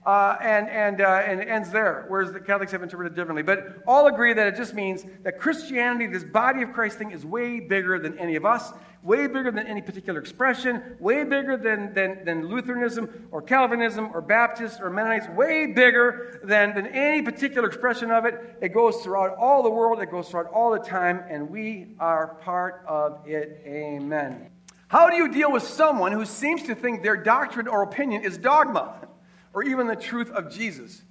[0.05, 3.44] Uh, and, and, uh, and it ends there, whereas the Catholics have interpreted differently.
[3.44, 7.24] But all agree that it just means that Christianity, this body of Christ thing, is
[7.24, 8.72] way bigger than any of us,
[9.05, 14.20] way bigger than any particular expression, way bigger than, than, than Lutheranism or Calvinism or
[14.20, 18.59] Baptists or Mennonites, way bigger than, than any particular expression of it.
[18.61, 22.38] It goes throughout all the world, it goes throughout all the time, and we are
[22.42, 23.62] part of it.
[23.64, 24.50] Amen.
[24.88, 28.36] How do you deal with someone who seems to think their doctrine or opinion is
[28.36, 28.94] dogma?
[29.53, 31.03] or even the truth of Jesus?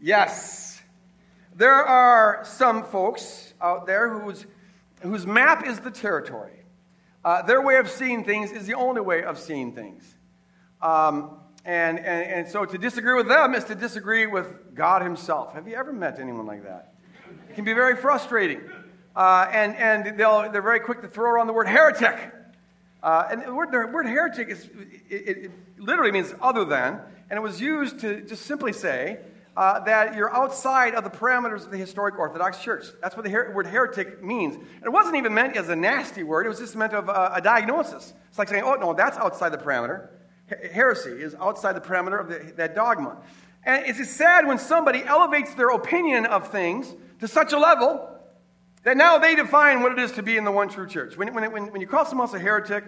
[0.00, 0.80] Yes.
[1.54, 4.46] There are some folks out there whose,
[5.00, 6.52] whose map is the territory.
[7.24, 10.14] Uh, their way of seeing things is the only way of seeing things.
[10.80, 15.54] Um, and, and, and so to disagree with them is to disagree with God Himself.
[15.54, 16.94] Have you ever met anyone like that?
[17.50, 18.60] It can be very frustrating.
[19.16, 22.32] Uh, and and they'll, they're very quick to throw around the word heretic.
[23.02, 24.68] Uh, and the word, the word heretic is,
[25.08, 27.00] it, it, literally means other than,
[27.30, 29.18] and it was used to just simply say
[29.56, 32.86] uh, that you're outside of the parameters of the historic Orthodox Church.
[33.00, 34.54] That's what the her- word heretic means.
[34.54, 37.30] And it wasn't even meant as a nasty word, it was just meant of uh,
[37.32, 38.12] a diagnosis.
[38.28, 40.08] It's like saying, oh, no, that's outside the parameter.
[40.72, 43.16] heresy, is outside the parameter of the, that dogma.
[43.64, 48.08] And it's sad when somebody elevates their opinion of things to such a level
[48.84, 51.16] that now they define what it is to be in the one true church.
[51.16, 52.84] When, when, when, when you call someone else a heretic,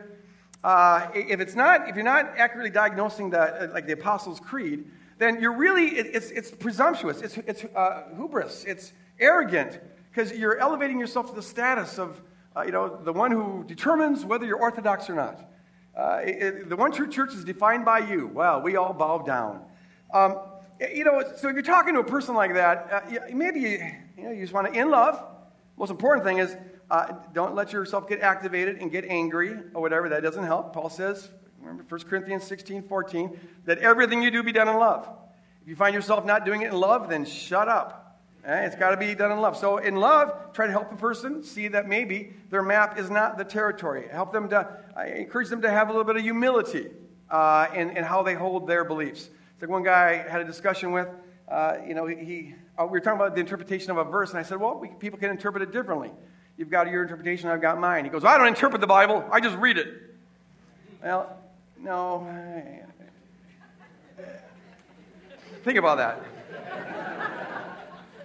[0.64, 5.40] uh, if it's not, if you're not accurately diagnosing the, like the Apostles' Creed, then
[5.40, 9.80] you're really, it, it's, it's presumptuous, it's, it's uh, hubris, it's arrogant,
[10.10, 12.20] because you're elevating yourself to the status of,
[12.56, 15.44] uh, you know, the one who determines whether you're orthodox or not.
[15.96, 18.28] Uh, it, the one true church is defined by you.
[18.32, 19.62] Well, we all bow down.
[20.12, 20.38] Um,
[20.94, 24.24] you know, so if you're talking to a person like that, uh, maybe you, you,
[24.24, 25.20] know, you just want to, in love,
[25.76, 26.56] most important thing is
[26.90, 30.08] uh, don't let yourself get activated and get angry or whatever.
[30.08, 30.72] That doesn't help.
[30.72, 31.28] Paul says,
[31.60, 35.08] remember 1 Corinthians 16, 14, that everything you do be done in love.
[35.62, 38.08] If you find yourself not doing it in love, then shut up.
[38.44, 38.64] Eh?
[38.64, 39.56] It's got to be done in love.
[39.56, 43.36] So, in love, try to help a person see that maybe their map is not
[43.36, 44.08] the territory.
[44.10, 44.66] Help them to,
[44.96, 46.88] I encourage them to have a little bit of humility
[47.30, 49.28] uh, in, in how they hold their beliefs.
[49.52, 51.08] It's like one guy I had a discussion with,
[51.48, 54.38] uh, you know, he, uh, we were talking about the interpretation of a verse, and
[54.38, 56.12] I said, well, we, people can interpret it differently.
[56.58, 58.04] You've got your interpretation, I've got mine.
[58.04, 60.16] He goes, I don't interpret the Bible, I just read it.
[61.00, 61.38] Well,
[61.78, 62.26] no.
[65.62, 66.20] Think about that.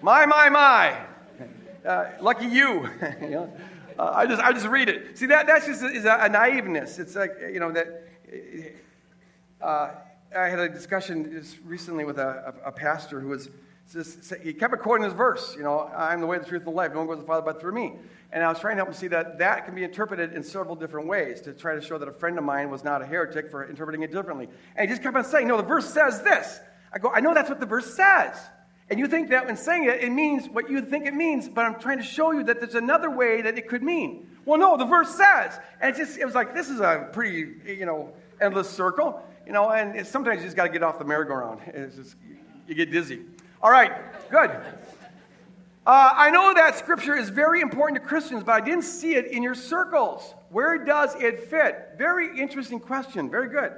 [0.01, 0.97] My, my, my.
[1.85, 2.89] Uh, lucky you.
[3.99, 5.15] uh, I, just, I just read it.
[5.19, 6.97] See, that, that's just is a, a naiveness.
[6.97, 8.07] It's like, you know, that.
[9.61, 9.91] Uh,
[10.35, 13.49] I had a discussion just recently with a, a, a pastor who was
[13.91, 16.75] just, he kept quoting this verse, you know, I'm the way, the truth, and the
[16.75, 16.93] life.
[16.93, 17.93] No one goes to the Father but through me.
[18.31, 20.75] And I was trying to help him see that that can be interpreted in several
[20.75, 23.51] different ways to try to show that a friend of mine was not a heretic
[23.51, 24.49] for interpreting it differently.
[24.75, 26.59] And he just kept on saying, no, the verse says this.
[26.91, 28.37] I go, I know that's what the verse says.
[28.89, 31.65] And you think that when saying it, it means what you think it means, but
[31.65, 34.27] I'm trying to show you that there's another way that it could mean.
[34.45, 35.59] Well, no, the verse says.
[35.79, 39.53] And it just, it was like, this is a pretty, you know, endless circle, you
[39.53, 41.61] know, and sometimes you just got to get off the merry-go-round.
[41.67, 42.15] It's just,
[42.67, 43.21] you get dizzy.
[43.63, 43.93] All right,
[44.29, 44.49] good.
[44.49, 49.27] Uh, I know that scripture is very important to Christians, but I didn't see it
[49.27, 50.33] in your circles.
[50.49, 51.91] Where does it fit?
[51.97, 53.29] Very interesting question.
[53.29, 53.71] Very good.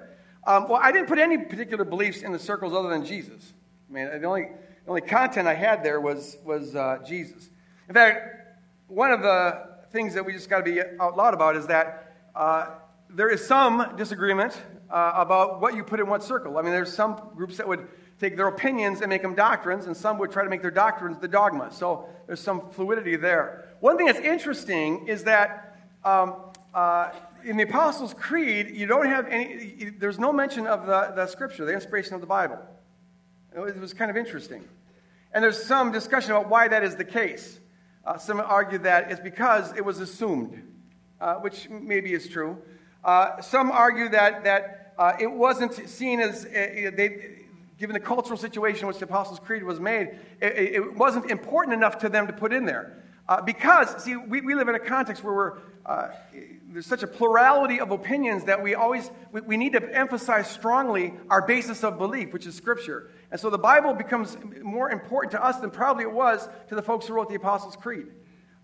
[0.47, 3.53] Um, well, I didn't put any particular beliefs in the circles other than Jesus.
[3.87, 4.47] I mean, the only,
[4.85, 7.51] the only content I had there was, was uh, Jesus.
[7.87, 8.57] In fact,
[8.87, 12.15] one of the things that we just got to be out loud about is that
[12.33, 12.69] uh,
[13.11, 14.59] there is some disagreement
[14.89, 16.57] uh, about what you put in what circle.
[16.57, 17.87] I mean, there's some groups that would
[18.19, 21.17] take their opinions and make them doctrines, and some would try to make their doctrines
[21.19, 21.71] the dogma.
[21.71, 23.75] So there's some fluidity there.
[23.81, 26.35] One thing that's interesting is that um,
[26.73, 27.11] uh,
[27.43, 31.65] in the Apostles' Creed, you don't have any, there's no mention of the, the scripture,
[31.65, 32.59] the inspiration of the Bible.
[33.55, 34.63] It was kind of interesting.
[35.33, 37.59] And there's some discussion about why that is the case.
[38.05, 40.61] Uh, some argue that it's because it was assumed,
[41.19, 42.57] uh, which maybe is true.
[43.03, 46.49] Uh, some argue that, that uh, it wasn't seen as, uh,
[46.95, 47.44] they,
[47.77, 51.73] given the cultural situation in which the Apostles' Creed was made, it, it wasn't important
[51.73, 53.03] enough to them to put in there.
[53.27, 56.09] Uh, because, see, we, we live in a context where we're, uh,
[56.69, 61.13] there's such a plurality of opinions that we always, we, we need to emphasize strongly
[61.29, 63.11] our basis of belief, which is Scripture.
[63.31, 66.83] And so the Bible becomes more important to us than probably it was to the
[66.83, 68.07] folks who wrote the Apostles' Creed.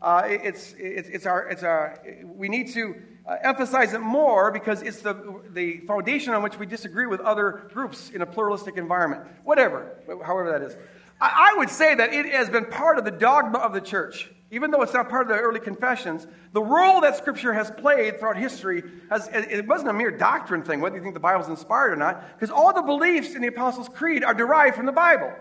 [0.02, 2.96] Uh, it's, it's, it's, our, it's our, we need to
[3.26, 7.70] uh, emphasize it more because it's the, the foundation on which we disagree with other
[7.74, 9.24] groups in a pluralistic environment.
[9.44, 9.96] Whatever,
[10.26, 10.76] however that is.
[11.20, 14.30] I, I would say that it has been part of the dogma of the church.
[14.54, 18.20] Even though it's not part of the early confessions, the role that Scripture has played
[18.20, 21.94] throughout history, has, it wasn't a mere doctrine thing, whether you think the Bible's inspired
[21.94, 25.32] or not, because all the beliefs in the Apostles' Creed are derived from the Bible.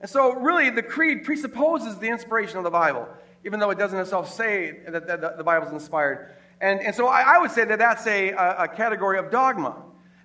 [0.00, 3.06] And so, really, the Creed presupposes the inspiration of the Bible,
[3.44, 5.06] even though it doesn't itself say that,
[5.36, 6.34] the Bible's inspired.
[6.60, 9.76] And, and so I, I would say that that's a, a category of dogma.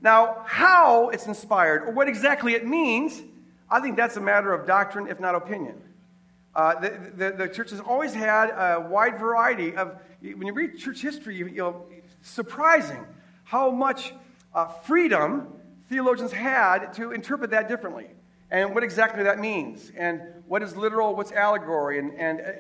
[0.01, 3.21] Now, how it's inspired, or what exactly it means,
[3.69, 5.75] I think that's a matter of doctrine, if not opinion.
[6.55, 10.77] Uh, the, the, the, church has always had a wide variety of, when you read
[10.77, 11.85] church history, you, know,
[12.23, 13.05] surprising
[13.45, 14.13] how much
[14.53, 15.47] uh, freedom
[15.87, 18.07] theologians had to interpret that differently,
[18.49, 22.51] and what exactly that means, and what is literal, what's allegory, and, and uh,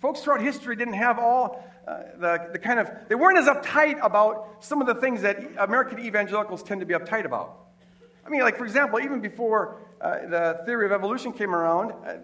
[0.00, 3.98] folks throughout history didn't have all uh, the, the kind of, they weren't as uptight
[4.04, 7.68] about some of the things that American evangelicals tend to be uptight about.
[8.26, 12.16] I mean, like, for example, even before uh, the theory of evolution came around, uh,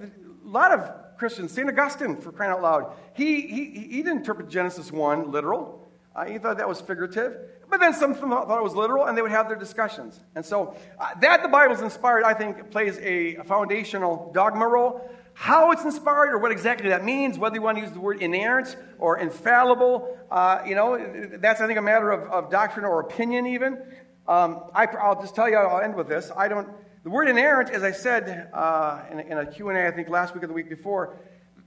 [0.45, 1.67] a lot of Christians, St.
[1.67, 5.89] Augustine, for crying out loud, he, he, he didn't interpret Genesis 1 literal.
[6.15, 7.35] Uh, he thought that was figurative.
[7.71, 10.21] But then some thought it was literal, and they would have their discussions.
[10.35, 15.11] And so, uh, that the Bible's inspired, I think, plays a foundational dogma role.
[15.35, 18.23] How it's inspired or what exactly that means, whether you want to use the word
[18.23, 20.97] inerrant or infallible, uh, you know,
[21.39, 23.83] that's, I think, a matter of, of doctrine or opinion, even.
[24.29, 26.31] Um, I, will just tell you, I'll end with this.
[26.37, 26.69] I don't,
[27.03, 30.45] the word inerrant, as I said uh, in, in, a Q&A, I think last week
[30.45, 31.19] or the week before,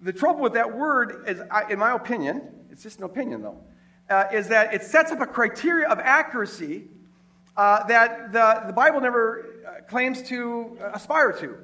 [0.02, 3.60] the trouble with that word is, in my opinion, it's just an opinion though,
[4.10, 6.88] uh, is that it sets up a criteria of accuracy
[7.58, 11.58] uh, that the, the Bible never uh, claims to aspire to.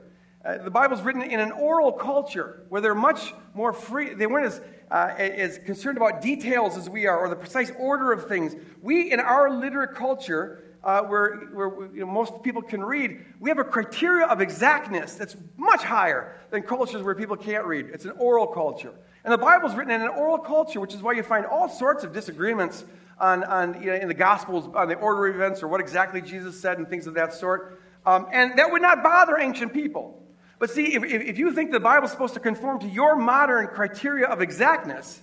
[0.45, 4.13] Uh, the Bible's written in an oral culture where they're much more free.
[4.13, 8.11] They weren't as, uh, as concerned about details as we are or the precise order
[8.11, 8.55] of things.
[8.81, 13.49] We, in our literate culture, uh, where, where you know, most people can read, we
[13.49, 17.87] have a criteria of exactness that's much higher than cultures where people can't read.
[17.93, 18.93] It's an oral culture.
[19.23, 22.03] And the Bible's written in an oral culture, which is why you find all sorts
[22.03, 22.83] of disagreements
[23.17, 26.19] on, on you know, in the Gospels on the order of events or what exactly
[26.19, 27.81] Jesus said and things of that sort.
[28.05, 30.22] Um, and that would not bother ancient people.
[30.63, 34.27] But see, if, if you think the Bible's supposed to conform to your modern criteria
[34.27, 35.21] of exactness,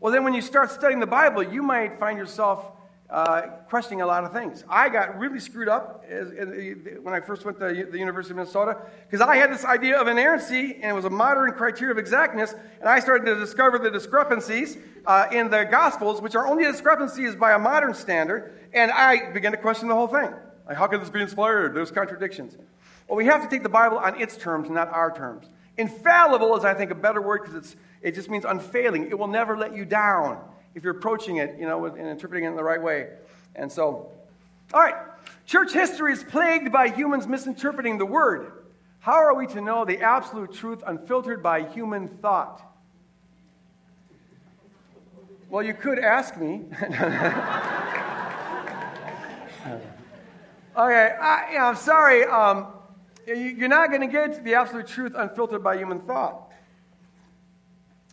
[0.00, 2.72] well, then when you start studying the Bible, you might find yourself
[3.08, 4.64] uh, questioning a lot of things.
[4.68, 8.78] I got really screwed up as, when I first went to the University of Minnesota
[9.08, 12.56] because I had this idea of inerrancy, and it was a modern criteria of exactness,
[12.80, 14.76] and I started to discover the discrepancies
[15.06, 19.52] uh, in the Gospels, which are only discrepancies by a modern standard, and I began
[19.52, 20.34] to question the whole thing.
[20.66, 21.74] Like, how could this be inspired?
[21.74, 22.56] There's contradictions.
[23.10, 25.48] Well, we have to take the Bible on its terms, not our terms.
[25.76, 29.10] Infallible is, I think, a better word because it just means unfailing.
[29.10, 30.40] It will never let you down
[30.76, 33.08] if you're approaching it, you know, and interpreting it in the right way.
[33.56, 34.12] And so,
[34.72, 34.94] all right,
[35.44, 38.52] church history is plagued by humans misinterpreting the word.
[39.00, 42.62] How are we to know the absolute truth unfiltered by human thought?
[45.48, 46.62] Well, you could ask me.
[46.80, 47.16] okay,
[50.76, 52.22] I, am sorry.
[52.22, 52.68] Um,
[53.34, 56.50] you're not going to get the absolute truth unfiltered by human thought.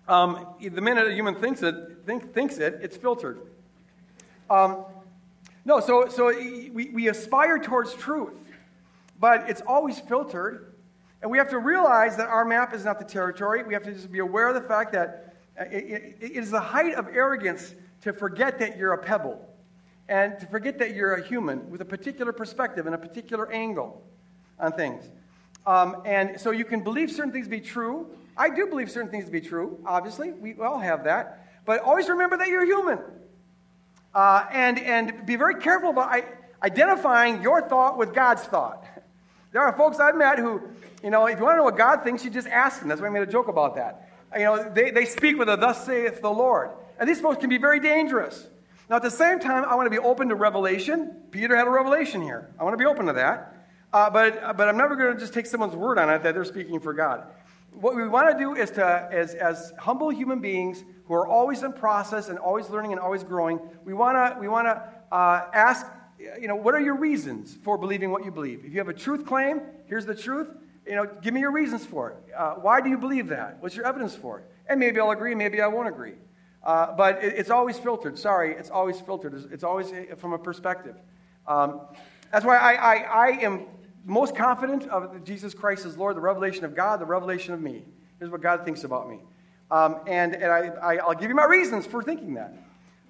[0.07, 3.41] Um, the minute a human thinks it, think, thinks it, it's filtered.
[4.49, 4.85] Um,
[5.65, 8.37] no, so, so we, we aspire towards truth,
[9.19, 10.73] but it's always filtered.
[11.21, 13.63] And we have to realize that our map is not the territory.
[13.63, 16.59] We have to just be aware of the fact that uh, it, it is the
[16.59, 19.45] height of arrogance to forget that you're a pebble
[20.07, 24.05] and to forget that you're a human with a particular perspective and a particular angle
[24.59, 25.03] on things.
[25.65, 28.07] Um, and so you can believe certain things to be true.
[28.37, 30.31] I do believe certain things to be true, obviously.
[30.31, 31.45] We all have that.
[31.65, 32.99] But always remember that you're human.
[34.13, 36.23] Uh, and, and be very careful about
[36.63, 38.85] identifying your thought with God's thought.
[39.53, 40.61] There are folks I've met who,
[41.01, 42.89] you know, if you want to know what God thinks, you just ask him.
[42.89, 44.09] That's why I made a joke about that.
[44.37, 46.71] You know, they, they speak with a thus saith the Lord.
[46.99, 48.45] And these folks can be very dangerous.
[48.89, 51.15] Now, at the same time, I want to be open to revelation.
[51.31, 52.53] Peter had a revelation here.
[52.59, 53.56] I want to be open to that.
[53.93, 56.45] Uh, but, but I'm never going to just take someone's word on it that they're
[56.45, 57.23] speaking for God.
[57.71, 61.63] What we want to do is to, as, as humble human beings who are always
[61.63, 64.83] in process and always learning and always growing, we want to, we want to
[65.15, 65.85] uh, ask,
[66.39, 68.65] you know, what are your reasons for believing what you believe?
[68.65, 70.49] If you have a truth claim, here's the truth.
[70.85, 72.33] You know, give me your reasons for it.
[72.35, 73.57] Uh, why do you believe that?
[73.61, 74.45] What's your evidence for it?
[74.67, 76.15] And maybe I'll agree, maybe I won't agree.
[76.63, 78.17] Uh, but it, it's always filtered.
[78.17, 79.33] Sorry, it's always filtered.
[79.33, 80.95] It's, it's always from a perspective.
[81.47, 81.81] Um,
[82.31, 83.65] that's why I, I, I am
[84.07, 87.83] most confident of Jesus Christ as Lord, the revelation of God, the revelation of me.
[88.19, 89.19] Here's what God thinks about me.
[89.69, 92.53] Um, and and I, I, will give you my reasons for thinking that.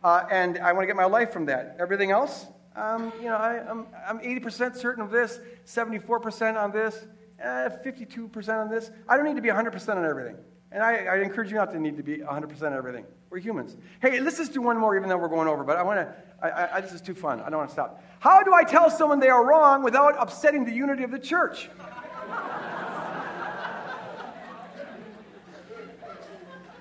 [0.03, 1.77] Uh, and I want to get my life from that.
[1.79, 6.71] Everything else, um, you know, I, am I'm, I'm 80% certain of this, 74% on
[6.71, 7.07] this,
[7.43, 8.91] uh, 52% on this.
[9.07, 10.35] I don't need to be 100% on everything.
[10.71, 13.05] And I, I encourage you not to need to be 100% on everything.
[13.29, 13.77] We're humans.
[14.01, 15.63] Hey, let's just do one more, even though we're going over.
[15.63, 17.41] But I want to, I, I, this is too fun.
[17.41, 18.03] I don't want to stop.
[18.19, 21.69] How do I tell someone they are wrong without upsetting the unity of the church?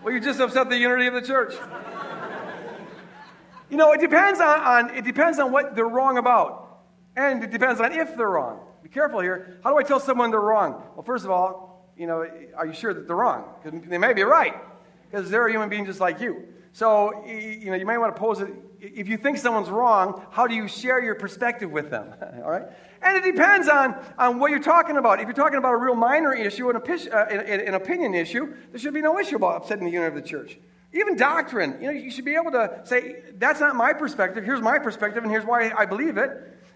[0.02, 1.54] well, you just upset the unity of the church.
[3.70, 6.82] You know, it depends on, on, it depends on what they're wrong about.
[7.16, 8.60] And it depends on if they're wrong.
[8.82, 9.58] Be careful here.
[9.64, 10.82] How do I tell someone they're wrong?
[10.94, 11.65] Well, first of all,
[11.96, 12.26] you know,
[12.56, 13.44] are you sure that they're wrong?
[13.62, 14.54] Because they may be right.
[15.10, 16.48] Because they're a human being just like you.
[16.72, 18.50] So, you know, you may want to pose it.
[18.80, 22.12] If you think someone's wrong, how do you share your perspective with them?
[22.44, 22.66] All right?
[23.00, 25.20] And it depends on, on what you're talking about.
[25.20, 28.78] If you're talking about a real minor issue, an, uh, an, an opinion issue, there
[28.78, 30.58] should be no issue about upsetting the unity of the church.
[30.96, 34.62] Even doctrine, you know, you should be able to say, that's not my perspective, here's
[34.62, 36.30] my perspective, and here's why I believe it,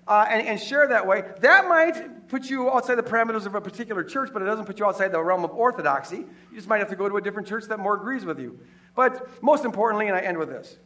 [0.07, 1.25] uh, and, and share that way.
[1.41, 4.79] That might put you outside the parameters of a particular church, but it doesn't put
[4.79, 6.19] you outside the realm of orthodoxy.
[6.19, 8.59] You just might have to go to a different church that more agrees with you.
[8.95, 10.77] But most importantly, and I end with this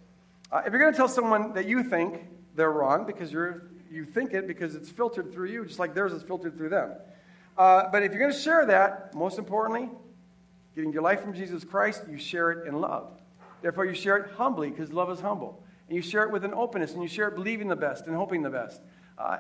[0.53, 4.05] uh, if you're going to tell someone that you think they're wrong because you're, you
[4.05, 6.93] think it because it's filtered through you, just like theirs is filtered through them.
[7.59, 9.89] Uh, but if you're going to share that, most importantly,
[10.74, 13.20] getting your life from Jesus Christ, you share it in love.
[13.65, 15.65] Therefore, you share it humbly because love is humble.
[15.89, 18.15] And you share it with an openness and you share it believing the best and
[18.15, 18.83] hoping the best.
[19.17, 19.39] Uh,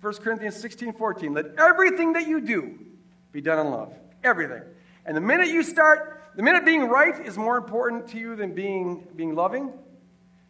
[0.00, 1.34] 1 Corinthians 16 14.
[1.34, 2.78] Let everything that you do
[3.30, 3.92] be done in love.
[4.24, 4.62] Everything.
[5.04, 8.54] And the minute you start, the minute being right is more important to you than
[8.54, 9.70] being, being loving,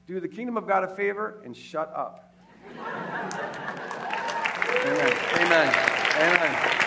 [0.07, 2.33] do the kingdom of God a favor and shut up.
[4.87, 5.13] Amen.
[5.41, 5.75] Amen.
[6.21, 6.82] Amen.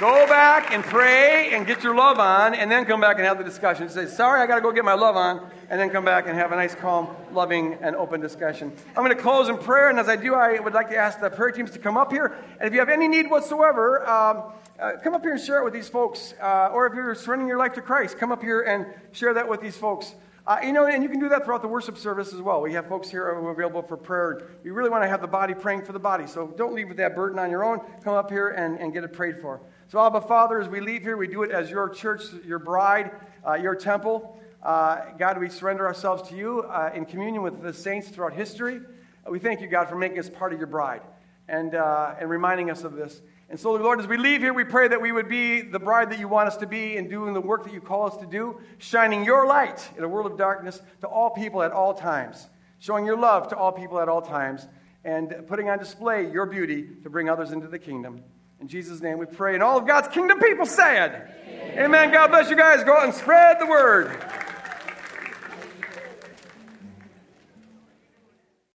[0.00, 3.36] Go back and pray and get your love on, and then come back and have
[3.36, 3.86] the discussion.
[3.90, 6.38] Say, sorry, I got to go get my love on, and then come back and
[6.38, 8.72] have a nice, calm, loving, and open discussion.
[8.96, 11.20] I'm going to close in prayer, and as I do, I would like to ask
[11.20, 12.34] the prayer teams to come up here.
[12.58, 15.64] And if you have any need whatsoever, um, uh, come up here and share it
[15.64, 16.32] with these folks.
[16.40, 19.46] Uh, or if you're surrendering your life to Christ, come up here and share that
[19.46, 20.14] with these folks.
[20.46, 22.62] Uh, you know, and you can do that throughout the worship service as well.
[22.62, 24.48] We have folks here who are available for prayer.
[24.64, 26.26] We really want to have the body praying for the body.
[26.26, 27.80] So don't leave with that burden on your own.
[28.02, 29.60] Come up here and, and get it prayed for.
[29.90, 33.10] So, Abba Father, as we leave here, we do it as your church, your bride,
[33.44, 34.40] uh, your temple.
[34.62, 38.82] Uh, God, we surrender ourselves to you uh, in communion with the saints throughout history.
[39.28, 41.02] we thank you, God, for making us part of your bride
[41.48, 43.20] and, uh, and reminding us of this.
[43.48, 46.08] And so, Lord, as we leave here, we pray that we would be the bride
[46.10, 48.26] that you want us to be and doing the work that you call us to
[48.26, 52.48] do, shining your light in a world of darkness to all people at all times,
[52.78, 54.68] showing your love to all people at all times,
[55.02, 58.22] and putting on display your beauty to bring others into the kingdom.
[58.60, 59.54] In Jesus' name we pray.
[59.54, 61.32] And all of God's kingdom people said.
[61.46, 61.84] Amen.
[61.84, 62.12] Amen.
[62.12, 62.84] God bless you guys.
[62.84, 64.22] Go out and spread the word.